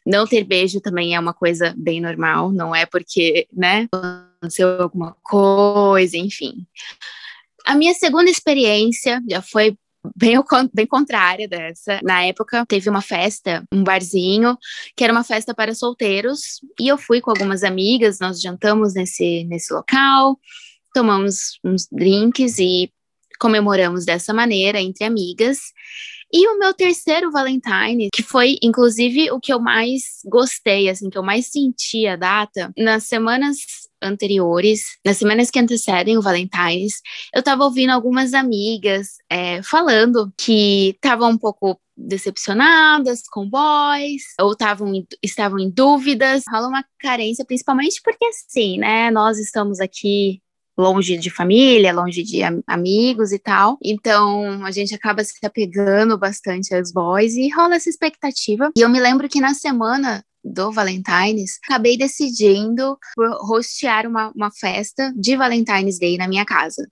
não 0.05 0.25
ter 0.25 0.43
beijo 0.43 0.81
também 0.81 1.15
é 1.15 1.19
uma 1.19 1.33
coisa 1.33 1.73
bem 1.77 2.01
normal, 2.01 2.51
não 2.51 2.73
é 2.73 2.85
porque, 2.85 3.47
né, 3.51 3.87
aconteceu 3.93 4.81
alguma 4.81 5.15
coisa, 5.21 6.17
enfim. 6.17 6.65
A 7.65 7.75
minha 7.75 7.93
segunda 7.93 8.29
experiência 8.29 9.21
já 9.29 9.41
foi 9.41 9.77
bem, 10.15 10.35
bem 10.73 10.85
contrária 10.85 11.47
dessa. 11.47 11.99
Na 12.03 12.23
época, 12.23 12.65
teve 12.67 12.89
uma 12.89 13.01
festa, 13.01 13.63
um 13.71 13.83
barzinho, 13.83 14.57
que 14.95 15.03
era 15.03 15.13
uma 15.13 15.23
festa 15.23 15.53
para 15.53 15.73
solteiros, 15.73 16.59
e 16.79 16.87
eu 16.87 16.97
fui 16.97 17.21
com 17.21 17.31
algumas 17.31 17.63
amigas, 17.63 18.19
nós 18.19 18.41
jantamos 18.41 18.93
nesse, 18.93 19.43
nesse 19.45 19.73
local, 19.73 20.39
tomamos 20.93 21.59
uns 21.63 21.87
drinks 21.91 22.57
e 22.59 22.91
comemoramos 23.39 24.05
dessa 24.05 24.33
maneira 24.33 24.81
entre 24.81 25.03
amigas. 25.03 25.59
E 26.31 26.45
o 26.47 26.59
meu 26.59 26.73
terceiro 26.73 27.31
Valentine, 27.31 28.09
que 28.13 28.21
foi 28.21 28.57
inclusive 28.61 29.31
o 29.31 29.39
que 29.39 29.53
eu 29.53 29.59
mais 29.59 30.21
gostei, 30.25 30.89
assim, 30.89 31.09
que 31.09 31.17
eu 31.17 31.23
mais 31.23 31.47
senti 31.47 32.05
a 32.05 32.17
data, 32.17 32.71
nas 32.77 33.03
semanas 33.03 33.86
anteriores, 34.01 34.97
nas 35.05 35.17
semanas 35.17 35.49
que 35.49 35.59
antecedem 35.59 36.17
o 36.17 36.21
Valentine's, 36.21 37.01
eu 37.33 37.41
tava 37.43 37.63
ouvindo 37.63 37.91
algumas 37.91 38.33
amigas 38.33 39.17
é, 39.29 39.61
falando 39.63 40.31
que 40.37 40.89
estavam 40.89 41.31
um 41.31 41.37
pouco 41.37 41.79
decepcionadas 41.97 43.23
com 43.27 43.49
boys, 43.49 44.23
ou 44.39 44.55
tavam, 44.55 44.91
estavam 45.23 45.57
em 45.57 45.69
dúvidas. 45.69 46.43
Rola 46.49 46.67
uma 46.67 46.85
carência, 46.99 47.43
principalmente 47.43 47.99
porque, 48.03 48.25
assim, 48.25 48.77
né, 48.77 49.09
nós 49.09 49.39
estamos 49.39 49.79
aqui 49.79 50.39
longe 50.77 51.17
de 51.17 51.29
família, 51.31 51.91
longe 51.91 52.21
de 52.21 52.43
am 52.43 52.61
amigos 52.67 53.31
e 53.31 53.39
tal. 53.39 53.77
Então 53.83 54.63
a 54.63 54.71
gente 54.71 54.93
acaba 54.93 55.23
se 55.23 55.33
apegando 55.43 56.17
bastante 56.17 56.73
aos 56.75 56.91
boys 56.91 57.35
e 57.35 57.49
rola 57.49 57.75
essa 57.75 57.89
expectativa. 57.89 58.69
E 58.77 58.81
eu 58.81 58.89
me 58.89 58.99
lembro 58.99 59.27
que 59.27 59.41
na 59.41 59.55
semana 59.55 60.23
do 60.47 60.71
Valentine's, 60.71 61.59
acabei 61.63 61.97
decidindo 61.97 62.97
hostear 63.49 64.07
uma, 64.07 64.31
uma 64.35 64.51
festa 64.51 65.13
de 65.15 65.35
Valentine's 65.35 65.99
Day 65.99 66.17
na 66.17 66.27
minha 66.27 66.45
casa. 66.45 66.87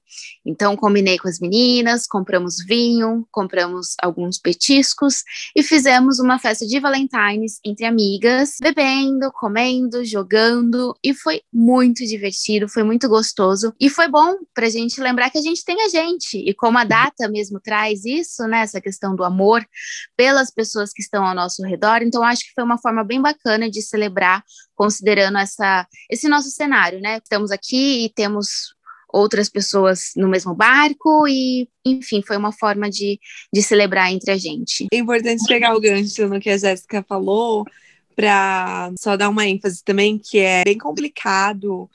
Então, 0.45 0.75
combinei 0.75 1.17
com 1.17 1.27
as 1.27 1.39
meninas, 1.39 2.05
compramos 2.05 2.57
vinho, 2.67 3.25
compramos 3.31 3.95
alguns 4.01 4.37
petiscos 4.37 5.23
e 5.55 5.63
fizemos 5.63 6.19
uma 6.19 6.37
festa 6.37 6.65
de 6.65 6.79
Valentine's 6.79 7.59
entre 7.65 7.85
amigas, 7.85 8.55
bebendo, 8.61 9.31
comendo, 9.33 10.03
jogando 10.03 10.95
e 11.03 11.13
foi 11.13 11.41
muito 11.51 12.05
divertido, 12.05 12.69
foi 12.69 12.83
muito 12.83 13.07
gostoso 13.07 13.73
e 13.79 13.89
foi 13.89 14.07
bom 14.07 14.35
pra 14.53 14.69
gente 14.69 14.99
lembrar 14.99 15.29
que 15.29 15.37
a 15.37 15.41
gente 15.41 15.63
tem 15.63 15.81
a 15.81 15.89
gente 15.89 16.37
e 16.37 16.53
como 16.53 16.77
a 16.77 16.83
data 16.83 17.29
mesmo 17.29 17.59
traz 17.59 18.05
isso, 18.05 18.43
né, 18.47 18.59
essa 18.59 18.81
questão 18.81 19.15
do 19.15 19.23
amor 19.23 19.65
pelas 20.15 20.51
pessoas 20.51 20.91
que 20.91 21.01
estão 21.01 21.25
ao 21.25 21.35
nosso 21.35 21.63
redor, 21.63 22.01
então 22.01 22.23
acho 22.23 22.43
que 22.43 22.53
foi 22.53 22.63
uma 22.63 22.77
forma 22.77 23.03
bem 23.03 23.21
bacana 23.21 23.44
bacana 23.45 23.69
de 23.69 23.81
celebrar, 23.81 24.43
considerando 24.75 25.37
essa, 25.37 25.87
esse 26.09 26.27
nosso 26.27 26.49
cenário, 26.49 26.99
né? 26.99 27.17
Estamos 27.17 27.51
aqui 27.51 28.05
e 28.05 28.09
temos 28.09 28.73
outras 29.07 29.47
pessoas 29.47 30.11
no 30.17 30.27
mesmo 30.27 30.53
barco 30.53 31.27
e, 31.27 31.69
enfim, 31.85 32.21
foi 32.25 32.35
uma 32.35 32.51
forma 32.51 32.89
de, 32.89 33.19
de 33.53 33.61
celebrar 33.61 34.11
entre 34.11 34.31
a 34.31 34.37
gente. 34.37 34.87
É 34.91 34.97
importante 34.97 35.47
pegar 35.47 35.75
o 35.75 35.79
gancho 35.79 36.27
no 36.27 36.39
que 36.39 36.49
a 36.49 36.57
Jéssica 36.57 37.05
falou, 37.07 37.63
para 38.15 38.91
só 38.99 39.15
dar 39.15 39.29
uma 39.29 39.45
ênfase 39.47 39.83
também, 39.83 40.17
que 40.17 40.39
é 40.39 40.63
bem 40.63 40.77
complicado 40.77 41.89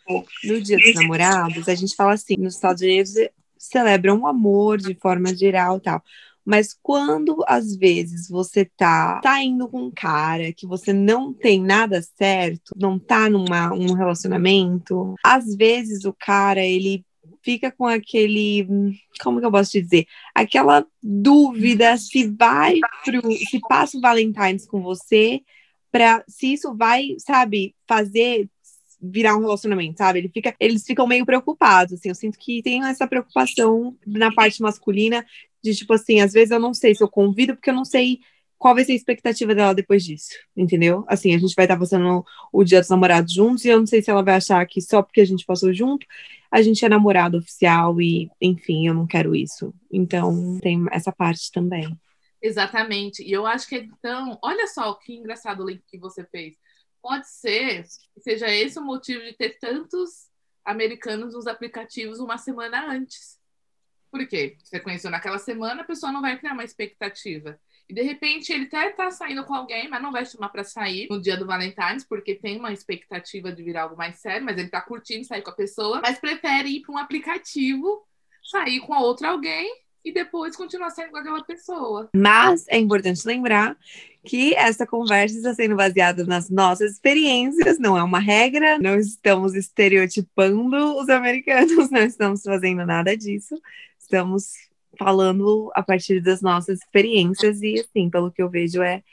no 0.45 0.61
Dia 0.61 0.77
dos 0.77 0.95
Namorados. 0.95 1.69
A 1.69 1.75
gente 1.75 1.95
fala 1.95 2.13
assim, 2.13 2.37
nos 2.39 2.55
Estados 2.55 2.83
Unidos 2.83 3.13
celebram 3.59 4.21
o 4.21 4.27
amor 4.27 4.79
de 4.79 4.95
forma 4.95 5.35
geral 5.35 5.81
tal. 5.81 6.03
Mas 6.45 6.77
quando 6.83 7.45
às 7.47 7.77
vezes 7.77 8.29
você 8.29 8.65
tá, 8.65 9.21
tá 9.21 9.43
indo 9.43 9.69
com 9.69 9.85
um 9.85 9.91
cara 9.91 10.53
que 10.53 10.67
você 10.67 10.93
não 10.93 11.33
tem 11.33 11.61
nada 11.61 12.03
certo, 12.03 12.75
não 12.77 12.99
tá 12.99 13.29
numa 13.29 13.73
um 13.73 13.93
relacionamento, 13.93 15.15
às 15.25 15.55
vezes 15.55 16.05
o 16.05 16.13
cara 16.13 16.65
ele 16.65 17.05
fica 17.43 17.71
com 17.71 17.87
aquele, 17.87 18.67
como 19.23 19.41
que 19.41 19.47
eu 19.47 19.51
posso 19.51 19.71
te 19.71 19.81
dizer? 19.81 20.07
Aquela 20.35 20.87
dúvida 21.03 21.97
se 21.97 22.27
vai 22.27 22.79
pro, 23.05 23.31
se 23.33 23.61
passa 23.69 23.97
o 23.97 24.01
Valentine's 24.01 24.67
com 24.67 24.83
você, 24.83 25.41
para 25.91 26.23
se 26.29 26.53
isso 26.53 26.75
vai, 26.77 27.17
sabe, 27.19 27.75
fazer 27.87 28.49
virar 29.03 29.37
um 29.37 29.41
relacionamento, 29.41 29.99
sabe? 29.99 30.19
Ele 30.19 30.29
fica, 30.29 30.55
eles 30.61 30.85
ficam 30.85 31.07
meio 31.07 31.25
preocupados, 31.25 31.95
assim. 31.95 32.11
Eu 32.11 32.15
sinto 32.15 32.39
que 32.39 32.63
tem 32.63 32.85
essa 32.85 33.07
preocupação 33.07 33.97
na 34.07 34.31
parte 34.33 34.61
masculina 34.61 35.25
de 35.63 35.75
tipo 35.75 35.93
assim, 35.93 36.21
às 36.21 36.33
vezes 36.33 36.51
eu 36.51 36.61
não 36.61 36.75
sei 36.75 36.95
se 36.95 37.03
eu 37.03 37.09
convido 37.09 37.55
porque 37.55 37.71
eu 37.71 37.75
não 37.75 37.85
sei 37.85 38.21
qual 38.61 38.75
vai 38.75 38.85
ser 38.85 38.93
a 38.93 38.97
expectativa 38.97 39.55
dela 39.55 39.75
depois 39.75 40.05
disso, 40.05 40.35
entendeu? 40.55 41.03
Assim, 41.09 41.35
a 41.35 41.39
gente 41.39 41.55
vai 41.55 41.65
estar 41.65 41.79
passando 41.79 42.23
o 42.53 42.63
dia 42.63 42.79
dos 42.81 42.91
namorados 42.91 43.33
juntos 43.33 43.65
e 43.65 43.69
eu 43.69 43.79
não 43.79 43.87
sei 43.87 44.03
se 44.03 44.11
ela 44.11 44.23
vai 44.23 44.35
achar 44.35 44.67
que 44.67 44.83
só 44.83 45.03
porque 45.03 45.23
a 45.23 45.25
gente 45.25 45.47
passou 45.47 45.73
junto, 45.73 46.07
a 46.51 46.61
gente 46.61 46.85
é 46.85 46.89
namorado 46.89 47.39
oficial 47.39 47.99
e, 48.03 48.31
enfim, 48.39 48.87
eu 48.87 48.93
não 48.93 49.07
quero 49.07 49.35
isso. 49.35 49.73
Então, 49.91 50.59
tem 50.61 50.85
essa 50.91 51.11
parte 51.11 51.51
também. 51.51 51.99
Exatamente. 52.43 53.23
E 53.23 53.33
eu 53.33 53.47
acho 53.47 53.67
que 53.67 53.77
então, 53.77 54.39
olha 54.43 54.67
só 54.67 54.93
que 54.93 55.15
engraçado 55.15 55.63
o 55.63 55.67
link 55.67 55.83
que 55.87 55.99
você 55.99 56.23
fez. 56.25 56.55
Pode 57.01 57.31
ser 57.31 57.85
que 58.15 58.21
seja 58.21 58.47
esse 58.51 58.79
o 58.79 58.85
motivo 58.85 59.23
de 59.23 59.33
ter 59.33 59.59
tantos 59.59 60.29
americanos 60.63 61.33
nos 61.33 61.47
aplicativos 61.47 62.21
uma 62.21 62.37
semana 62.37 62.93
antes. 62.93 63.40
Por 64.11 64.27
quê? 64.27 64.57
Você 64.63 64.81
conheceu 64.81 65.11
naquela 65.11 65.39
semana, 65.39 65.83
a 65.83 65.85
pessoa 65.85 66.11
não 66.11 66.21
vai 66.21 66.37
criar 66.37 66.53
uma 66.53 66.65
expectativa. 66.65 67.59
E 67.89 67.95
de 67.95 68.03
repente 68.03 68.53
ele 68.53 68.67
até 68.67 68.91
tá 68.91 69.11
saindo 69.11 69.45
com 69.45 69.55
alguém, 69.55 69.89
mas 69.89 70.03
não 70.03 70.13
vai 70.13 70.25
chamar 70.25 70.49
para 70.49 70.65
sair 70.65 71.09
no 71.11 71.21
dia 71.21 71.37
do 71.37 71.47
Valentine's, 71.47 72.05
porque 72.05 72.35
tem 72.35 72.59
uma 72.59 72.73
expectativa 72.73 73.53
de 73.53 73.63
virar 73.63 73.83
algo 73.83 73.97
mais 73.97 74.17
sério, 74.17 74.45
mas 74.45 74.59
ele 74.59 74.69
tá 74.69 74.81
curtindo 74.81 75.25
sair 75.25 75.43
com 75.43 75.51
a 75.51 75.55
pessoa, 75.55 76.01
mas 76.03 76.19
prefere 76.19 76.69
ir 76.69 76.83
para 76.83 76.95
um 76.95 76.99
aplicativo, 76.99 78.05
sair 78.43 78.81
com 78.81 78.95
a 78.95 79.01
outra 79.01 79.31
alguém 79.31 79.69
e 80.05 80.13
depois 80.13 80.57
continuar 80.57 80.91
saindo 80.91 81.11
com 81.11 81.19
aquela 81.19 81.45
pessoa. 81.45 82.09
Mas 82.15 82.65
é 82.69 82.79
importante 82.79 83.27
lembrar 83.27 83.77
que 84.25 84.55
essa 84.55 84.87
conversa 84.87 85.37
está 85.37 85.55
sendo 85.55 85.77
baseada 85.77 86.25
nas 86.25 86.49
nossas 86.51 86.93
experiências, 86.93 87.79
não 87.79 87.97
é 87.97 88.03
uma 88.03 88.21
regra, 88.21 88.79
não 88.79 88.97
estamos 88.97 89.55
estereotipando 89.55 90.97
os 90.97 91.09
americanos, 91.09 91.91
não 91.91 92.03
estamos 92.03 92.43
fazendo 92.43 92.85
nada 92.85 93.17
disso 93.17 93.61
estamos 94.11 94.53
falando 94.99 95.71
a 95.75 95.83
partir 95.85 96.21
das 96.21 96.43
nossas 96.43 96.81
experiências 96.81 97.63
e 97.63 97.79
assim, 97.79 98.11
pelo 98.11 98.33
que 98.33 98.43
eu 98.43 98.51
vejo 98.51 98.83
é 98.83 99.05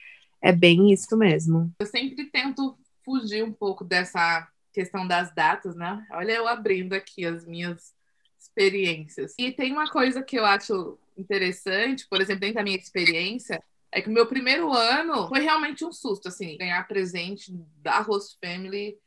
é 0.41 0.51
bem 0.51 0.91
isso 0.91 1.17
mesmo. 1.17 1.71
Eu 1.79 1.85
sempre 1.87 2.25
tento 2.25 2.77
fugir 3.03 3.43
um 3.43 3.51
pouco 3.51 3.83
dessa 3.83 4.47
questão 4.71 5.07
das 5.07 5.33
datas, 5.33 5.75
né? 5.75 6.05
Olha 6.11 6.33
eu 6.33 6.47
abrindo 6.47 6.93
aqui 6.93 7.25
as 7.25 7.45
minhas 7.45 7.93
experiências. 8.39 9.33
E 9.39 9.51
tem 9.51 9.71
uma 9.71 9.89
coisa 9.89 10.21
que 10.21 10.37
eu 10.37 10.45
acho 10.45 10.97
interessante, 11.17 12.07
por 12.07 12.21
exemplo, 12.21 12.41
dentro 12.41 12.55
da 12.55 12.63
minha 12.63 12.77
experiência, 12.77 13.61
é 13.91 13.99
que 13.99 14.09
o 14.09 14.13
meu 14.13 14.27
primeiro 14.27 14.71
ano 14.71 15.27
foi 15.27 15.39
realmente 15.39 15.83
um 15.83 15.91
susto, 15.91 16.27
assim, 16.27 16.55
ganhar 16.57 16.87
presente 16.87 17.51
da 17.81 17.99
Host 18.01 18.37
Family 18.39 18.97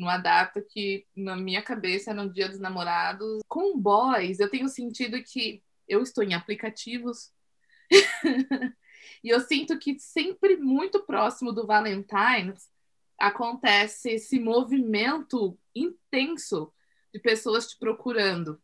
numa 0.00 0.16
data 0.16 0.62
que, 0.62 1.06
na 1.14 1.36
minha 1.36 1.60
cabeça, 1.60 2.10
era 2.10 2.22
um 2.22 2.32
dia 2.32 2.48
dos 2.48 2.58
namorados. 2.58 3.42
Com 3.46 3.78
boys, 3.78 4.40
eu 4.40 4.48
tenho 4.48 4.66
sentido 4.66 5.22
que 5.22 5.62
eu 5.86 6.02
estou 6.02 6.24
em 6.24 6.32
aplicativos 6.32 7.30
e 9.22 9.28
eu 9.28 9.40
sinto 9.40 9.78
que 9.78 9.98
sempre 9.98 10.56
muito 10.56 11.04
próximo 11.04 11.52
do 11.52 11.66
Valentine's 11.66 12.70
acontece 13.18 14.12
esse 14.12 14.40
movimento 14.40 15.58
intenso 15.74 16.72
de 17.12 17.20
pessoas 17.20 17.68
te 17.68 17.78
procurando 17.78 18.58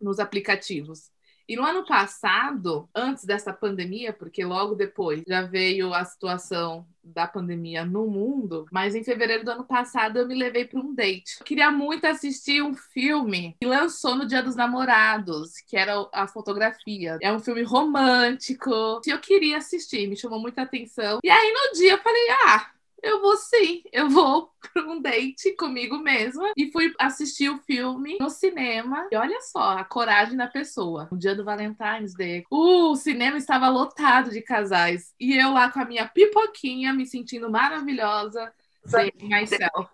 nos 0.00 0.20
aplicativos. 0.20 1.10
E 1.50 1.56
no 1.56 1.64
ano 1.64 1.84
passado, 1.84 2.88
antes 2.94 3.24
dessa 3.24 3.52
pandemia, 3.52 4.12
porque 4.12 4.44
logo 4.44 4.76
depois 4.76 5.24
já 5.26 5.42
veio 5.42 5.92
a 5.92 6.04
situação 6.04 6.86
da 7.02 7.26
pandemia 7.26 7.84
no 7.84 8.06
mundo, 8.06 8.66
mas 8.70 8.94
em 8.94 9.02
fevereiro 9.02 9.44
do 9.44 9.50
ano 9.50 9.64
passado 9.64 10.16
eu 10.16 10.28
me 10.28 10.36
levei 10.36 10.64
para 10.64 10.78
um 10.78 10.94
date. 10.94 11.38
Eu 11.40 11.44
queria 11.44 11.68
muito 11.68 12.04
assistir 12.04 12.62
um 12.62 12.72
filme 12.72 13.56
que 13.60 13.66
lançou 13.66 14.14
no 14.14 14.26
Dia 14.26 14.44
dos 14.44 14.54
Namorados, 14.54 15.60
que 15.66 15.76
era 15.76 16.08
a 16.12 16.28
fotografia. 16.28 17.18
É 17.20 17.32
um 17.32 17.40
filme 17.40 17.64
romântico. 17.64 19.00
Eu 19.04 19.18
queria 19.18 19.56
assistir, 19.56 20.06
me 20.06 20.16
chamou 20.16 20.38
muita 20.38 20.62
atenção. 20.62 21.18
E 21.24 21.28
aí 21.28 21.52
no 21.52 21.76
dia 21.76 21.94
eu 21.94 21.98
falei: 21.98 22.30
"Ah, 22.44 22.70
eu 23.02 23.20
vou 23.20 23.36
sim, 23.36 23.82
eu 23.92 24.08
vou 24.08 24.49
para 24.74 24.88
um 24.88 25.00
date 25.00 25.54
comigo 25.56 25.98
mesma 25.98 26.52
e 26.56 26.70
fui 26.70 26.92
assistir 26.98 27.48
o 27.48 27.58
filme 27.58 28.16
no 28.20 28.30
cinema. 28.30 29.08
E 29.10 29.16
olha 29.16 29.40
só 29.40 29.78
a 29.78 29.84
coragem 29.84 30.36
da 30.36 30.46
pessoa. 30.46 31.08
No 31.10 31.18
dia 31.18 31.34
do 31.34 31.44
Valentine's 31.44 32.14
Day, 32.14 32.44
o 32.50 32.94
cinema 32.96 33.36
estava 33.36 33.68
lotado 33.68 34.30
de 34.30 34.40
casais 34.42 35.12
e 35.18 35.36
eu 35.36 35.52
lá 35.52 35.70
com 35.70 35.80
a 35.80 35.84
minha 35.84 36.06
pipoquinha, 36.06 36.92
me 36.92 37.06
sentindo 37.06 37.50
maravilhosa. 37.50 38.52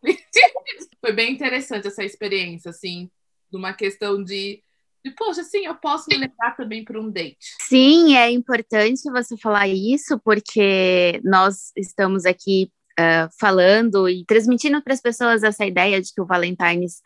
Foi 1.00 1.12
bem 1.12 1.32
interessante 1.32 1.88
essa 1.88 2.04
experiência, 2.04 2.70
assim, 2.70 3.10
de 3.50 3.56
uma 3.56 3.72
questão 3.72 4.22
de 4.22 4.62
poxa, 5.16 5.44
sim, 5.44 5.66
eu 5.66 5.74
posso 5.76 6.06
me 6.08 6.16
levar 6.16 6.56
também 6.56 6.84
para 6.84 7.00
um 7.00 7.10
date. 7.10 7.54
Sim, 7.60 8.16
é 8.16 8.30
importante 8.30 9.10
você 9.10 9.36
falar 9.36 9.68
isso, 9.68 10.18
porque 10.18 11.20
nós 11.22 11.72
estamos 11.76 12.24
aqui 12.24 12.72
uh, 12.98 13.28
falando 13.38 14.08
e 14.08 14.24
transmitindo 14.24 14.82
para 14.82 14.94
as 14.94 15.00
pessoas 15.00 15.42
essa 15.42 15.64
ideia 15.64 16.00
de 16.00 16.12
que 16.12 16.20
o 16.20 16.26
Valentine's 16.26 17.00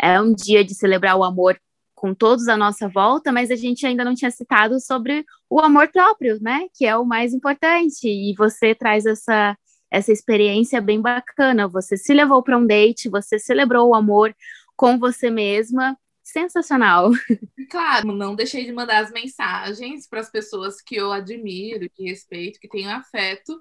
é 0.00 0.20
um 0.20 0.34
dia 0.34 0.64
de 0.64 0.74
celebrar 0.74 1.16
o 1.16 1.24
amor 1.24 1.58
com 1.94 2.14
todos 2.14 2.48
à 2.48 2.56
nossa 2.56 2.88
volta, 2.88 3.32
mas 3.32 3.50
a 3.50 3.56
gente 3.56 3.86
ainda 3.86 4.04
não 4.04 4.14
tinha 4.14 4.30
citado 4.30 4.78
sobre 4.80 5.24
o 5.48 5.60
amor 5.60 5.88
próprio, 5.88 6.38
né? 6.40 6.66
Que 6.74 6.84
é 6.86 6.96
o 6.96 7.04
mais 7.04 7.32
importante. 7.32 8.06
E 8.06 8.34
você 8.36 8.74
traz 8.74 9.06
essa 9.06 9.56
essa 9.90 10.10
experiência 10.10 10.80
bem 10.80 11.00
bacana. 11.00 11.68
Você 11.68 11.96
se 11.96 12.12
levou 12.12 12.42
para 12.42 12.58
um 12.58 12.66
date, 12.66 13.08
você 13.08 13.38
celebrou 13.38 13.88
o 13.88 13.94
amor 13.94 14.34
com 14.76 14.98
você 14.98 15.30
mesma. 15.30 15.96
Sensacional. 16.22 17.10
Claro, 17.70 18.12
não 18.12 18.36
deixei 18.36 18.64
de 18.64 18.72
mandar 18.72 19.02
as 19.02 19.10
mensagens 19.10 20.06
para 20.06 20.20
as 20.20 20.30
pessoas 20.30 20.80
que 20.80 20.96
eu 20.96 21.10
admiro, 21.10 21.88
que 21.90 22.04
respeito, 22.04 22.60
que 22.60 22.68
tenho 22.68 22.90
afeto 22.90 23.58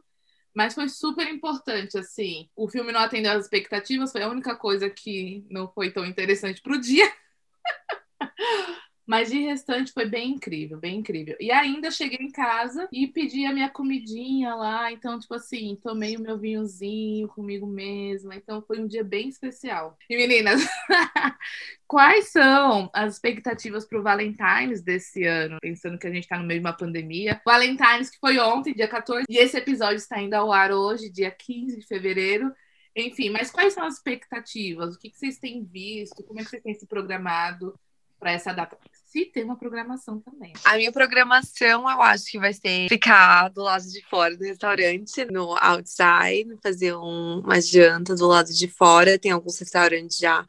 mas 0.53 0.75
foi 0.75 0.87
super 0.89 1.27
importante, 1.27 1.97
assim. 1.97 2.49
O 2.55 2.67
filme 2.69 2.91
não 2.91 2.99
atendeu 3.01 3.31
às 3.33 3.43
expectativas, 3.45 4.11
foi 4.11 4.21
a 4.21 4.29
única 4.29 4.55
coisa 4.55 4.89
que 4.89 5.45
não 5.49 5.67
foi 5.71 5.91
tão 5.91 6.05
interessante 6.05 6.61
pro 6.61 6.79
dia. 6.79 7.11
Mas 9.05 9.29
de 9.29 9.39
restante 9.41 9.91
foi 9.91 10.05
bem 10.05 10.31
incrível, 10.31 10.77
bem 10.77 10.99
incrível. 10.99 11.35
E 11.39 11.51
ainda 11.51 11.91
cheguei 11.91 12.25
em 12.25 12.31
casa 12.31 12.87
e 12.91 13.05
pedi 13.07 13.45
a 13.45 13.53
minha 13.53 13.69
comidinha 13.69 14.55
lá. 14.55 14.91
Então, 14.91 15.19
tipo 15.19 15.33
assim, 15.33 15.77
tomei 15.81 16.15
o 16.15 16.21
meu 16.21 16.37
vinhozinho 16.37 17.27
comigo 17.27 17.67
mesma. 17.67 18.35
Então, 18.35 18.61
foi 18.61 18.79
um 18.79 18.87
dia 18.87 19.03
bem 19.03 19.27
especial. 19.27 19.97
E 20.09 20.15
meninas, 20.15 20.61
quais 21.85 22.29
são 22.29 22.89
as 22.93 23.15
expectativas 23.15 23.85
para 23.85 23.99
o 23.99 24.03
Valentine's 24.03 24.81
desse 24.81 25.25
ano? 25.25 25.57
Pensando 25.61 25.97
que 25.99 26.07
a 26.07 26.11
gente 26.11 26.23
está 26.23 26.37
no 26.37 26.45
meio 26.45 26.61
de 26.61 26.65
uma 26.65 26.73
pandemia. 26.73 27.41
Valentine's 27.45 28.09
que 28.09 28.19
foi 28.19 28.39
ontem, 28.39 28.73
dia 28.73 28.87
14, 28.87 29.25
e 29.29 29.37
esse 29.37 29.57
episódio 29.57 29.97
está 29.97 30.21
indo 30.21 30.33
ao 30.33 30.51
ar 30.51 30.71
hoje, 30.71 31.09
dia 31.09 31.29
15 31.29 31.77
de 31.77 31.85
fevereiro. 31.85 32.53
Enfim, 32.95 33.31
mas 33.31 33.51
quais 33.51 33.73
são 33.73 33.83
as 33.83 33.95
expectativas? 33.95 34.95
O 34.95 34.99
que, 34.99 35.09
que 35.09 35.17
vocês 35.17 35.39
têm 35.39 35.63
visto? 35.63 36.23
Como 36.23 36.39
é 36.39 36.43
que 36.43 36.49
vocês 36.49 36.63
têm 36.63 36.73
se 36.73 36.85
programado 36.85 37.77
para 38.23 38.31
essa 38.31 38.53
data? 38.53 38.77
se 39.13 39.25
tem 39.25 39.43
uma 39.43 39.55
programação 39.55 40.19
também. 40.19 40.53
A 40.65 40.75
minha 40.75 40.91
programação, 40.91 41.87
eu 41.87 42.01
acho 42.01 42.25
que 42.31 42.39
vai 42.39 42.51
ser 42.51 42.89
ficar 42.89 43.47
do 43.49 43.61
lado 43.61 43.83
de 43.83 44.03
fora 44.09 44.35
do 44.35 44.43
restaurante, 44.43 45.23
no 45.25 45.55
outside, 45.61 46.57
fazer 46.63 46.95
um, 46.95 47.41
uma 47.41 47.61
janta 47.61 48.15
do 48.15 48.25
lado 48.25 48.51
de 48.51 48.67
fora. 48.67 49.19
Tem 49.19 49.31
alguns 49.31 49.59
restaurantes 49.59 50.17
já 50.17 50.43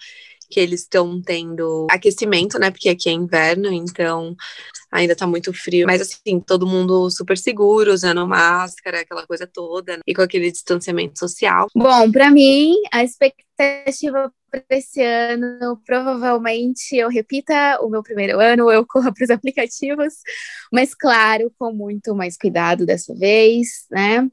que 0.51 0.59
eles 0.59 0.81
estão 0.81 1.21
tendo 1.21 1.87
aquecimento, 1.91 2.59
né? 2.59 2.71
Porque 2.71 2.89
aqui 2.89 3.11
é 3.11 3.13
inverno, 3.13 3.71
então 3.71 4.35
ainda 4.91 5.15
tá 5.15 5.27
muito 5.27 5.53
frio. 5.53 5.87
Mas 5.87 6.01
assim, 6.01 6.41
todo 6.41 6.67
mundo 6.67 7.11
super 7.11 7.37
seguro, 7.37 7.93
usando 7.93 8.27
máscara, 8.27 9.01
aquela 9.01 9.27
coisa 9.27 9.47
toda, 9.47 9.99
né? 9.99 10.03
e 10.07 10.15
com 10.15 10.23
aquele 10.23 10.51
distanciamento 10.51 11.19
social. 11.19 11.69
Bom, 11.75 12.11
para 12.11 12.31
mim, 12.31 12.77
a 12.91 13.05
expectativa 13.05 14.33
para 14.63 14.79
esse 14.79 15.03
ano, 15.03 15.81
provavelmente 15.85 16.97
eu 16.97 17.09
repita 17.09 17.79
o 17.83 17.89
meu 17.89 18.03
primeiro 18.03 18.39
ano, 18.41 18.71
eu 18.71 18.87
corra 18.87 19.13
para 19.13 19.25
os 19.25 19.31
aplicativos, 19.31 20.15
mas 20.73 20.95
claro, 20.95 21.53
com 21.59 21.73
muito 21.73 22.15
mais 22.15 22.37
cuidado 22.37 22.87
dessa 22.87 23.15
vez, 23.15 23.87
né? 23.91 24.29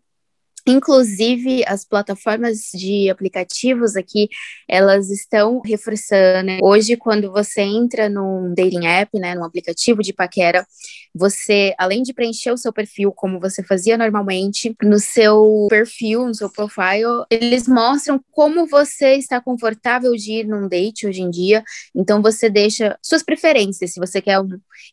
Inclusive, 0.68 1.64
as 1.66 1.84
plataformas 1.84 2.70
de 2.74 3.10
aplicativos 3.10 3.96
aqui, 3.96 4.30
elas 4.68 5.10
estão 5.10 5.62
reforçando. 5.64 6.52
Hoje, 6.62 6.96
quando 6.96 7.32
você 7.32 7.62
entra 7.62 8.10
num 8.10 8.54
dating 8.56 8.86
app, 8.86 9.20
né, 9.20 9.36
num 9.36 9.44
aplicativo 9.44 10.02
de 10.02 10.14
paquera, 10.14 10.66
você, 11.14 11.74
além 11.78 12.04
de 12.04 12.14
preencher 12.14 12.52
o 12.52 12.58
seu 12.58 12.72
perfil 12.72 13.12
como 13.12 13.40
você 13.40 13.64
fazia 13.64 13.98
normalmente, 13.98 14.76
no 14.82 15.00
seu 15.00 15.68
perfil, 15.70 16.26
no 16.28 16.36
seu 16.36 16.50
profile, 16.50 17.26
eles 17.30 17.68
mostram 17.68 18.24
como 18.32 18.66
você 18.68 19.16
está 19.16 19.42
confortável 19.42 20.14
de 20.14 20.40
ir 20.40 20.48
num 20.48 20.68
date 20.68 21.08
hoje 21.08 21.22
em 21.22 21.30
dia. 21.30 21.64
Então, 21.96 22.22
você 22.22 22.50
deixa 22.50 22.98
suas 23.02 23.24
preferências, 23.24 23.94
se 23.94 24.00
você 24.00 24.22
quer 24.22 24.38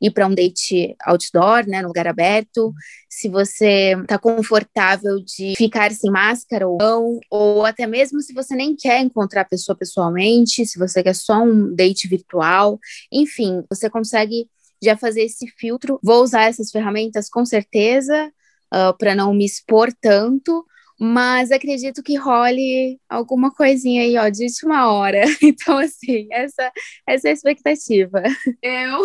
ir 0.00 0.10
para 0.10 0.26
um 0.26 0.34
date 0.34 0.96
outdoor, 1.04 1.66
né, 1.66 1.82
no 1.82 1.88
lugar 1.88 2.06
aberto, 2.06 2.72
se 3.08 3.28
você 3.28 3.96
está 4.00 4.18
confortável 4.18 5.18
de 5.24 5.54
ficar 5.56 5.90
sem 5.92 6.10
máscara 6.10 6.68
ou 6.68 6.78
não, 6.78 7.20
ou 7.30 7.64
até 7.64 7.86
mesmo 7.86 8.20
se 8.20 8.32
você 8.32 8.54
nem 8.54 8.76
quer 8.76 9.00
encontrar 9.00 9.42
a 9.42 9.44
pessoa 9.44 9.76
pessoalmente, 9.76 10.66
se 10.66 10.78
você 10.78 11.02
quer 11.02 11.14
só 11.14 11.42
um 11.42 11.74
date 11.74 12.06
virtual, 12.06 12.78
enfim, 13.12 13.62
você 13.68 13.90
consegue 13.90 14.48
já 14.82 14.96
fazer 14.96 15.22
esse 15.22 15.46
filtro. 15.58 15.98
Vou 16.02 16.22
usar 16.22 16.44
essas 16.44 16.70
ferramentas 16.70 17.28
com 17.28 17.44
certeza 17.44 18.30
uh, 18.72 18.96
para 18.96 19.14
não 19.14 19.34
me 19.34 19.44
expor 19.44 19.92
tanto, 20.00 20.64
mas 21.00 21.50
acredito 21.50 22.02
que 22.02 22.16
role 22.16 23.00
alguma 23.08 23.52
coisinha 23.52 24.02
aí, 24.02 24.16
ó, 24.16 24.28
de 24.28 24.44
última 24.44 24.92
hora. 24.92 25.22
Então, 25.42 25.78
assim, 25.78 26.26
essa, 26.30 26.72
essa 27.06 27.28
é 27.28 27.30
a 27.30 27.34
expectativa. 27.34 28.22
Eu 28.62 29.04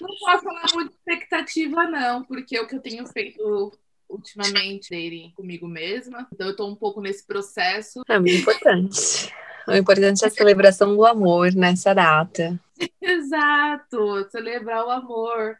não 0.00 0.08
posso 0.18 0.44
falar 0.44 0.66
muito 0.74 0.90
de 0.90 0.96
expectativa, 0.96 1.84
não, 1.84 2.24
porque 2.24 2.58
o 2.58 2.66
que 2.66 2.76
eu 2.76 2.80
tenho 2.80 3.06
feito 3.06 3.72
ultimamente 4.08 4.90
dele 4.90 5.32
comigo 5.34 5.66
mesma. 5.66 6.28
Então 6.32 6.48
eu 6.48 6.56
tô 6.56 6.66
um 6.66 6.76
pouco 6.76 7.00
nesse 7.00 7.26
processo. 7.26 8.02
É 8.08 8.18
muito 8.18 8.34
importante. 8.34 9.32
O 9.66 9.74
importante 9.74 10.24
é 10.24 10.28
a 10.28 10.30
celebração 10.30 10.94
do 10.94 11.06
amor 11.06 11.54
nessa 11.54 11.94
data. 11.94 12.60
Exato, 13.00 14.28
celebrar 14.30 14.84
o 14.84 14.90
amor. 14.90 15.56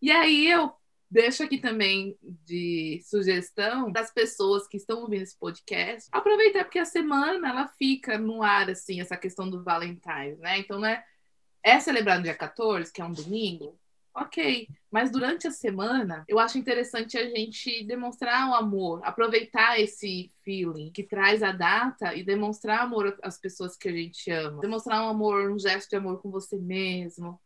E 0.00 0.10
aí 0.10 0.50
eu 0.50 0.72
deixo 1.10 1.42
aqui 1.42 1.58
também 1.58 2.16
de 2.22 3.00
sugestão 3.02 3.90
das 3.90 4.12
pessoas 4.12 4.68
que 4.68 4.76
estão 4.76 5.00
ouvindo 5.00 5.22
esse 5.22 5.36
podcast, 5.36 6.08
aproveitar 6.12 6.64
porque 6.64 6.78
a 6.78 6.84
semana 6.84 7.48
ela 7.48 7.68
fica 7.76 8.16
no 8.16 8.42
ar 8.42 8.70
assim, 8.70 9.00
essa 9.00 9.16
questão 9.16 9.50
do 9.50 9.64
Valentine's, 9.64 10.38
né? 10.38 10.58
Então, 10.58 10.78
né, 10.78 10.92
é 10.92 11.04
celebrar 11.80 12.18
no 12.18 12.24
dia 12.24 12.34
14, 12.34 12.92
que 12.92 13.00
é 13.00 13.04
um 13.04 13.12
domingo, 13.12 13.78
ok. 14.14 14.68
Mas 14.90 15.10
durante 15.10 15.46
a 15.46 15.50
semana, 15.50 16.24
eu 16.28 16.38
acho 16.38 16.58
interessante 16.58 17.16
a 17.16 17.28
gente 17.28 17.84
demonstrar 17.84 18.48
o 18.48 18.54
amor, 18.54 19.00
aproveitar 19.04 19.78
esse 19.78 20.32
feeling 20.42 20.90
que 20.90 21.02
traz 21.02 21.42
a 21.42 21.52
data 21.52 22.14
e 22.14 22.24
demonstrar 22.24 22.80
amor 22.80 23.16
às 23.22 23.38
pessoas 23.38 23.76
que 23.76 23.88
a 23.88 23.92
gente 23.92 24.30
ama. 24.30 24.60
Demonstrar 24.60 25.02
um 25.04 25.08
amor, 25.08 25.50
um 25.50 25.58
gesto 25.58 25.90
de 25.90 25.96
amor 25.96 26.20
com 26.20 26.30
você 26.30 26.56
mesmo. 26.56 27.40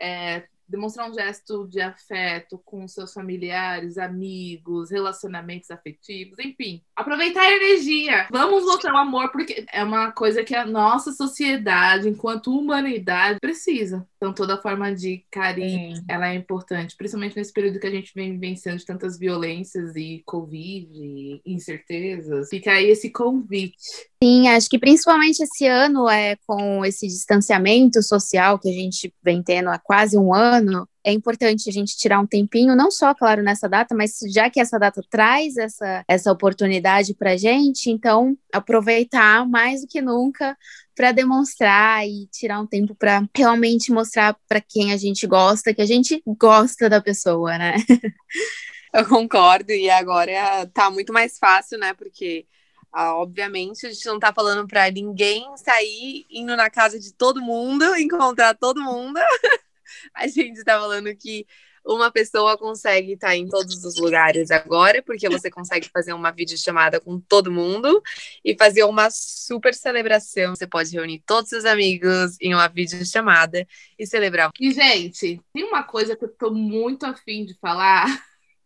É, 0.00 0.46
demonstrar 0.70 1.10
um 1.10 1.14
gesto 1.14 1.66
de 1.68 1.80
afeto 1.80 2.60
com 2.64 2.86
seus 2.86 3.12
familiares, 3.12 3.98
amigos, 3.98 4.90
relacionamentos 4.90 5.70
afetivos, 5.70 6.38
enfim. 6.38 6.82
Aproveitar 6.94 7.42
a 7.42 7.52
energia. 7.52 8.28
Vamos 8.30 8.64
mostrar 8.64 8.94
o 8.94 8.98
amor, 8.98 9.30
porque 9.32 9.64
é 9.72 9.82
uma 9.82 10.12
coisa 10.12 10.44
que 10.44 10.54
a 10.54 10.64
nossa 10.64 11.12
sociedade, 11.12 12.08
enquanto 12.08 12.56
humanidade, 12.56 13.40
precisa. 13.40 14.06
Então, 14.16 14.32
toda 14.32 14.60
forma 14.60 14.94
de 14.94 15.24
carinho, 15.30 15.96
Sim. 15.96 16.04
ela 16.08 16.28
é 16.28 16.34
importante, 16.34 16.96
principalmente 16.96 17.36
nesse 17.36 17.52
período 17.52 17.80
que 17.80 17.86
a 17.86 17.90
gente 17.90 18.12
vem 18.14 18.32
vivenciando 18.32 18.78
de 18.78 18.86
tantas 18.86 19.18
violências 19.18 19.96
e 19.96 20.22
Covid, 20.24 20.88
e 20.92 21.42
incertezas. 21.44 22.48
Fica 22.48 22.72
aí 22.72 22.86
esse 22.86 23.10
convite 23.10 24.09
Sim, 24.22 24.48
acho 24.48 24.68
que 24.68 24.78
principalmente 24.78 25.42
esse 25.42 25.66
ano, 25.66 26.06
é, 26.06 26.36
com 26.46 26.84
esse 26.84 27.06
distanciamento 27.06 28.02
social 28.02 28.58
que 28.58 28.68
a 28.68 28.72
gente 28.72 29.10
vem 29.22 29.42
tendo 29.42 29.70
há 29.70 29.78
quase 29.78 30.18
um 30.18 30.34
ano, 30.34 30.86
é 31.02 31.10
importante 31.10 31.70
a 31.70 31.72
gente 31.72 31.96
tirar 31.96 32.20
um 32.20 32.26
tempinho, 32.26 32.76
não 32.76 32.90
só, 32.90 33.14
claro, 33.14 33.42
nessa 33.42 33.66
data, 33.66 33.94
mas 33.94 34.18
já 34.30 34.50
que 34.50 34.60
essa 34.60 34.78
data 34.78 35.00
traz 35.08 35.56
essa, 35.56 36.04
essa 36.06 36.30
oportunidade 36.30 37.14
para 37.14 37.32
a 37.32 37.36
gente, 37.38 37.88
então 37.88 38.36
aproveitar 38.52 39.48
mais 39.48 39.80
do 39.80 39.86
que 39.86 40.02
nunca 40.02 40.54
para 40.94 41.12
demonstrar 41.12 42.06
e 42.06 42.26
tirar 42.26 42.60
um 42.60 42.66
tempo 42.66 42.94
para 42.94 43.26
realmente 43.34 43.90
mostrar 43.90 44.36
para 44.46 44.60
quem 44.60 44.92
a 44.92 44.98
gente 44.98 45.26
gosta, 45.26 45.72
que 45.72 45.80
a 45.80 45.86
gente 45.86 46.22
gosta 46.26 46.90
da 46.90 47.00
pessoa, 47.00 47.56
né? 47.56 47.76
Eu 48.92 49.06
concordo, 49.06 49.72
e 49.72 49.88
agora 49.88 50.66
tá 50.74 50.90
muito 50.90 51.10
mais 51.10 51.38
fácil, 51.38 51.78
né? 51.78 51.94
Porque 51.94 52.44
ah, 52.92 53.14
obviamente, 53.16 53.86
a 53.86 53.92
gente 53.92 54.06
não 54.06 54.18
tá 54.18 54.32
falando 54.32 54.66
para 54.66 54.90
ninguém 54.90 55.46
sair 55.56 56.26
indo 56.28 56.56
na 56.56 56.68
casa 56.68 56.98
de 56.98 57.12
todo 57.14 57.40
mundo, 57.40 57.84
encontrar 57.96 58.54
todo 58.54 58.82
mundo. 58.82 59.18
a 60.14 60.26
gente 60.26 60.64
tá 60.64 60.78
falando 60.78 61.14
que 61.16 61.46
uma 61.84 62.10
pessoa 62.10 62.58
consegue 62.58 63.12
estar 63.12 63.28
tá 63.28 63.36
em 63.36 63.48
todos 63.48 63.84
os 63.84 63.96
lugares 63.98 64.50
agora, 64.50 65.02
porque 65.02 65.28
você 65.28 65.50
consegue 65.50 65.88
fazer 65.92 66.12
uma 66.12 66.30
videochamada 66.30 67.00
com 67.00 67.18
todo 67.18 67.50
mundo 67.50 68.02
e 68.44 68.56
fazer 68.56 68.84
uma 68.84 69.08
super 69.10 69.72
celebração. 69.72 70.54
Você 70.54 70.66
pode 70.66 70.90
reunir 70.90 71.22
todos 71.24 71.52
os 71.52 71.64
amigos 71.64 72.36
em 72.40 72.54
uma 72.54 72.68
videochamada 72.68 73.66
e 73.98 74.06
celebrar. 74.06 74.50
E, 74.60 74.72
gente, 74.72 75.40
tem 75.52 75.64
uma 75.64 75.82
coisa 75.82 76.14
que 76.16 76.24
eu 76.24 76.28
tô 76.28 76.50
muito 76.50 77.06
afim 77.06 77.44
de 77.44 77.54
falar 77.54 78.06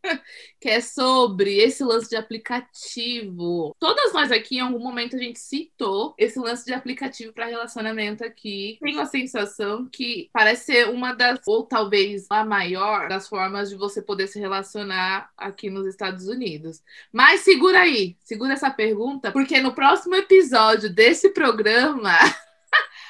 que 0.61 0.69
é 0.69 0.81
sobre 0.81 1.59
esse 1.59 1.83
lance 1.83 2.09
de 2.09 2.17
aplicativo. 2.17 3.75
Todas 3.79 4.13
nós 4.13 4.31
aqui, 4.31 4.57
em 4.57 4.61
algum 4.61 4.79
momento, 4.79 5.17
a 5.17 5.19
gente 5.19 5.39
citou 5.39 6.15
esse 6.19 6.39
lance 6.39 6.65
de 6.65 6.73
aplicativo 6.73 7.33
para 7.33 7.47
relacionamento 7.47 8.25
aqui. 8.25 8.79
Tenho 8.81 9.01
a 9.01 9.07
sensação 9.07 9.89
que 9.91 10.29
parece 10.33 10.67
ser 10.67 10.89
uma 10.91 11.13
das, 11.13 11.41
ou 11.47 11.65
talvez 11.65 12.27
a 12.31 12.45
maior, 12.45 13.09
das 13.09 13.29
formas 13.29 13.71
de 13.71 13.77
você 13.77 14.03
poder 14.03 14.27
se 14.27 14.39
relacionar 14.39 15.31
aqui 15.37 15.71
nos 15.71 15.87
Estados 15.87 16.27
Unidos. 16.27 16.83
Mas 17.13 17.41
segura 17.41 17.81
aí, 17.81 18.17
segura 18.23 18.53
essa 18.53 18.71
pergunta, 18.71 19.33
porque 19.33 19.61
no 19.61 19.75
próximo 19.75 20.15
episódio 20.15 20.93
desse 20.93 21.31
programa. 21.31 22.13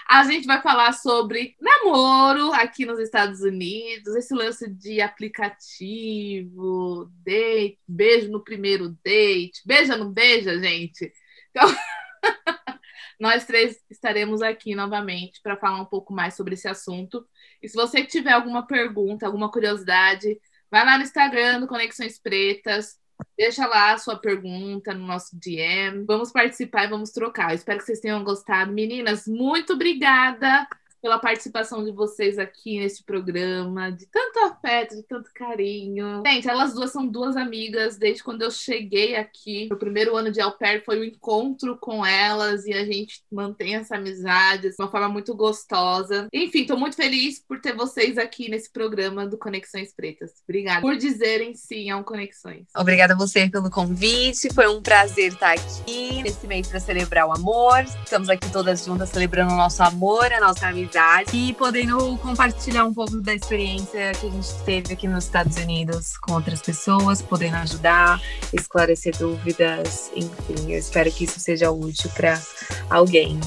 A 0.09 0.25
gente 0.25 0.47
vai 0.47 0.61
falar 0.61 0.93
sobre 0.93 1.57
namoro 1.61 2.53
aqui 2.53 2.85
nos 2.85 2.99
Estados 2.99 3.41
Unidos, 3.41 4.15
esse 4.15 4.35
lance 4.35 4.71
de 4.71 5.01
aplicativo, 5.01 7.11
date, 7.25 7.79
beijo 7.89 8.31
no 8.31 8.45
primeiro 8.45 8.91
date, 9.03 9.63
beija 9.65 9.97
não 9.97 10.13
beija, 10.13 10.59
gente? 10.59 11.11
Então, 11.51 11.67
nós 13.19 13.47
três 13.47 13.81
estaremos 13.91 14.43
aqui 14.43 14.75
novamente 14.75 15.41
para 15.43 15.57
falar 15.57 15.81
um 15.81 15.87
pouco 15.87 16.13
mais 16.13 16.35
sobre 16.35 16.55
esse 16.55 16.69
assunto. 16.69 17.27
E 17.63 17.69
se 17.69 17.75
você 17.75 18.05
tiver 18.05 18.33
alguma 18.33 18.67
pergunta, 18.67 19.27
alguma 19.27 19.51
curiosidade, 19.51 20.39
vai 20.71 20.85
lá 20.85 20.99
no 20.99 21.05
Instagram 21.05 21.61
do 21.61 21.67
Conexões 21.67 22.19
Pretas, 22.19 22.99
Deixa 23.37 23.67
lá 23.67 23.93
a 23.93 23.99
sua 23.99 24.17
pergunta 24.17 24.95
no 24.95 25.07
nosso 25.07 25.37
DM. 25.39 26.05
Vamos 26.05 26.31
participar 26.33 26.85
e 26.85 26.89
vamos 26.89 27.11
trocar. 27.11 27.55
espero 27.55 27.79
que 27.79 27.85
vocês 27.85 28.01
tenham 28.01 28.23
gostado. 28.23 28.73
Meninas, 28.73 29.27
muito 29.27 29.75
obrigada 29.75 30.67
pela 31.05 31.19
participação 31.19 31.85
de 31.85 31.93
vocês 31.93 32.39
aqui 32.39 32.79
nesse 32.79 33.05
programa, 33.05 33.93
de 33.93 34.07
tanto 34.07 34.39
afeto, 34.39 34.97
de 34.97 35.03
tanto 35.03 35.31
carinho. 35.35 36.23
Gente, 36.27 36.49
elas 36.49 36.73
duas 36.73 36.93
são 36.93 37.07
duas 37.07 37.37
amigas 37.37 37.99
desde 37.99 38.25
quando 38.25 38.41
eu 38.41 38.51
cheguei 38.51 39.15
aqui. 39.15 39.69
O 39.71 39.77
primeiro 39.77 40.17
ano 40.17 40.33
de 40.33 40.41
Au 40.41 40.53
Pair 40.53 40.83
foi 40.83 40.97
o 40.97 41.01
um 41.03 41.05
encontro 41.05 41.77
com 41.77 42.07
elas 42.07 42.65
e 42.65 42.73
a 42.73 42.87
gente 42.87 43.23
mantém 43.31 43.75
essa 43.75 43.97
amizade 43.97 44.71
de 44.71 44.77
uma 44.79 44.91
forma 44.91 45.11
muito 45.11 45.35
gostosa. 45.35 46.27
Enfim, 46.33 46.63
estou 46.63 46.79
muito 46.79 46.97
feliz 46.97 47.39
por 47.39 47.61
ter 47.61 47.77
vocês 47.77 48.17
aqui 48.17 48.49
nesse 48.49 48.73
programa 48.73 49.27
do 49.27 49.37
Conexões 49.37 49.93
Pretas. 49.95 50.31
Obrigada 50.49 50.81
por 50.81 50.97
dizerem 50.97 51.55
sim 51.55 51.91
ao 51.91 52.03
Conexões. 52.03 52.65
Obrigada 52.75 53.13
a 53.13 53.17
você 53.17 53.47
pelo 53.51 53.71
convite. 53.71 54.51
Foi 54.55 54.69
um 54.69 54.81
prazer 54.81 55.35
estar 55.35 55.53
aqui 55.53 56.23
nesse 56.23 56.47
mês 56.47 56.67
para 56.67 56.81
celebrar 56.81 57.27
o 57.27 57.33
amor. 57.33 57.81
Estamos 58.03 58.31
aqui 58.31 58.51
todas 58.51 58.87
juntas 58.87 59.11
celebrando 59.11 59.53
o 59.53 59.57
nosso 59.57 59.83
amor, 59.83 60.33
a 60.33 60.41
nossa 60.41 60.67
amizade 60.69 60.94
e 61.33 61.53
podendo 61.55 62.17
compartilhar 62.19 62.85
um 62.85 62.95
pouco 62.95 63.21
da 63.21 63.35
experiência 63.35 64.13
que 64.13 64.27
a 64.27 64.31
gente 64.31 64.55
teve 64.65 64.93
aqui 64.93 65.09
nos 65.09 65.25
Estados 65.25 65.57
Unidos 65.57 66.17
com 66.19 66.35
outras 66.35 66.63
pessoas, 66.63 67.21
podendo 67.21 67.57
ajudar, 67.57 68.21
esclarecer 68.53 69.17
dúvidas, 69.19 70.13
enfim, 70.15 70.73
eu 70.73 70.79
espero 70.79 71.11
que 71.11 71.25
isso 71.25 71.41
seja 71.41 71.71
útil 71.71 72.11
para 72.15 72.41
alguém. 72.89 73.41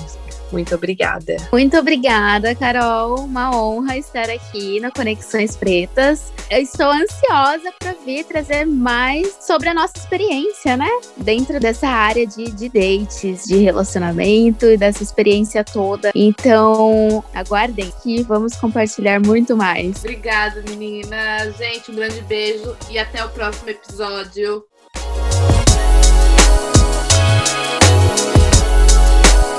Muito 0.51 0.73
obrigada. 0.75 1.37
Muito 1.51 1.77
obrigada, 1.77 2.55
Carol. 2.55 3.21
Uma 3.21 3.55
honra 3.55 3.97
estar 3.97 4.29
aqui 4.29 4.79
no 4.79 4.91
Conexões 4.91 5.55
Pretas. 5.55 6.31
Eu 6.49 6.59
estou 6.61 6.87
ansiosa 6.87 7.73
para 7.77 7.93
vir 8.05 8.23
trazer 8.23 8.65
mais 8.65 9.37
sobre 9.41 9.69
a 9.69 9.73
nossa 9.73 9.97
experiência, 9.97 10.77
né? 10.77 10.89
Dentro 11.17 11.59
dessa 11.59 11.87
área 11.87 12.25
de, 12.25 12.49
de 12.51 12.69
dates, 12.69 13.43
de 13.43 13.57
relacionamento 13.57 14.65
e 14.65 14.77
dessa 14.77 15.03
experiência 15.03 15.63
toda. 15.63 16.11
Então, 16.15 17.23
aguardem 17.33 17.91
que 18.01 18.23
vamos 18.23 18.55
compartilhar 18.55 19.19
muito 19.19 19.57
mais. 19.57 19.97
Obrigada, 19.97 20.63
meninas. 20.69 21.57
Gente, 21.57 21.91
um 21.91 21.95
grande 21.95 22.21
beijo 22.21 22.75
e 22.89 22.97
até 22.97 23.23
o 23.23 23.29
próximo 23.29 23.69
episódio. 23.69 24.63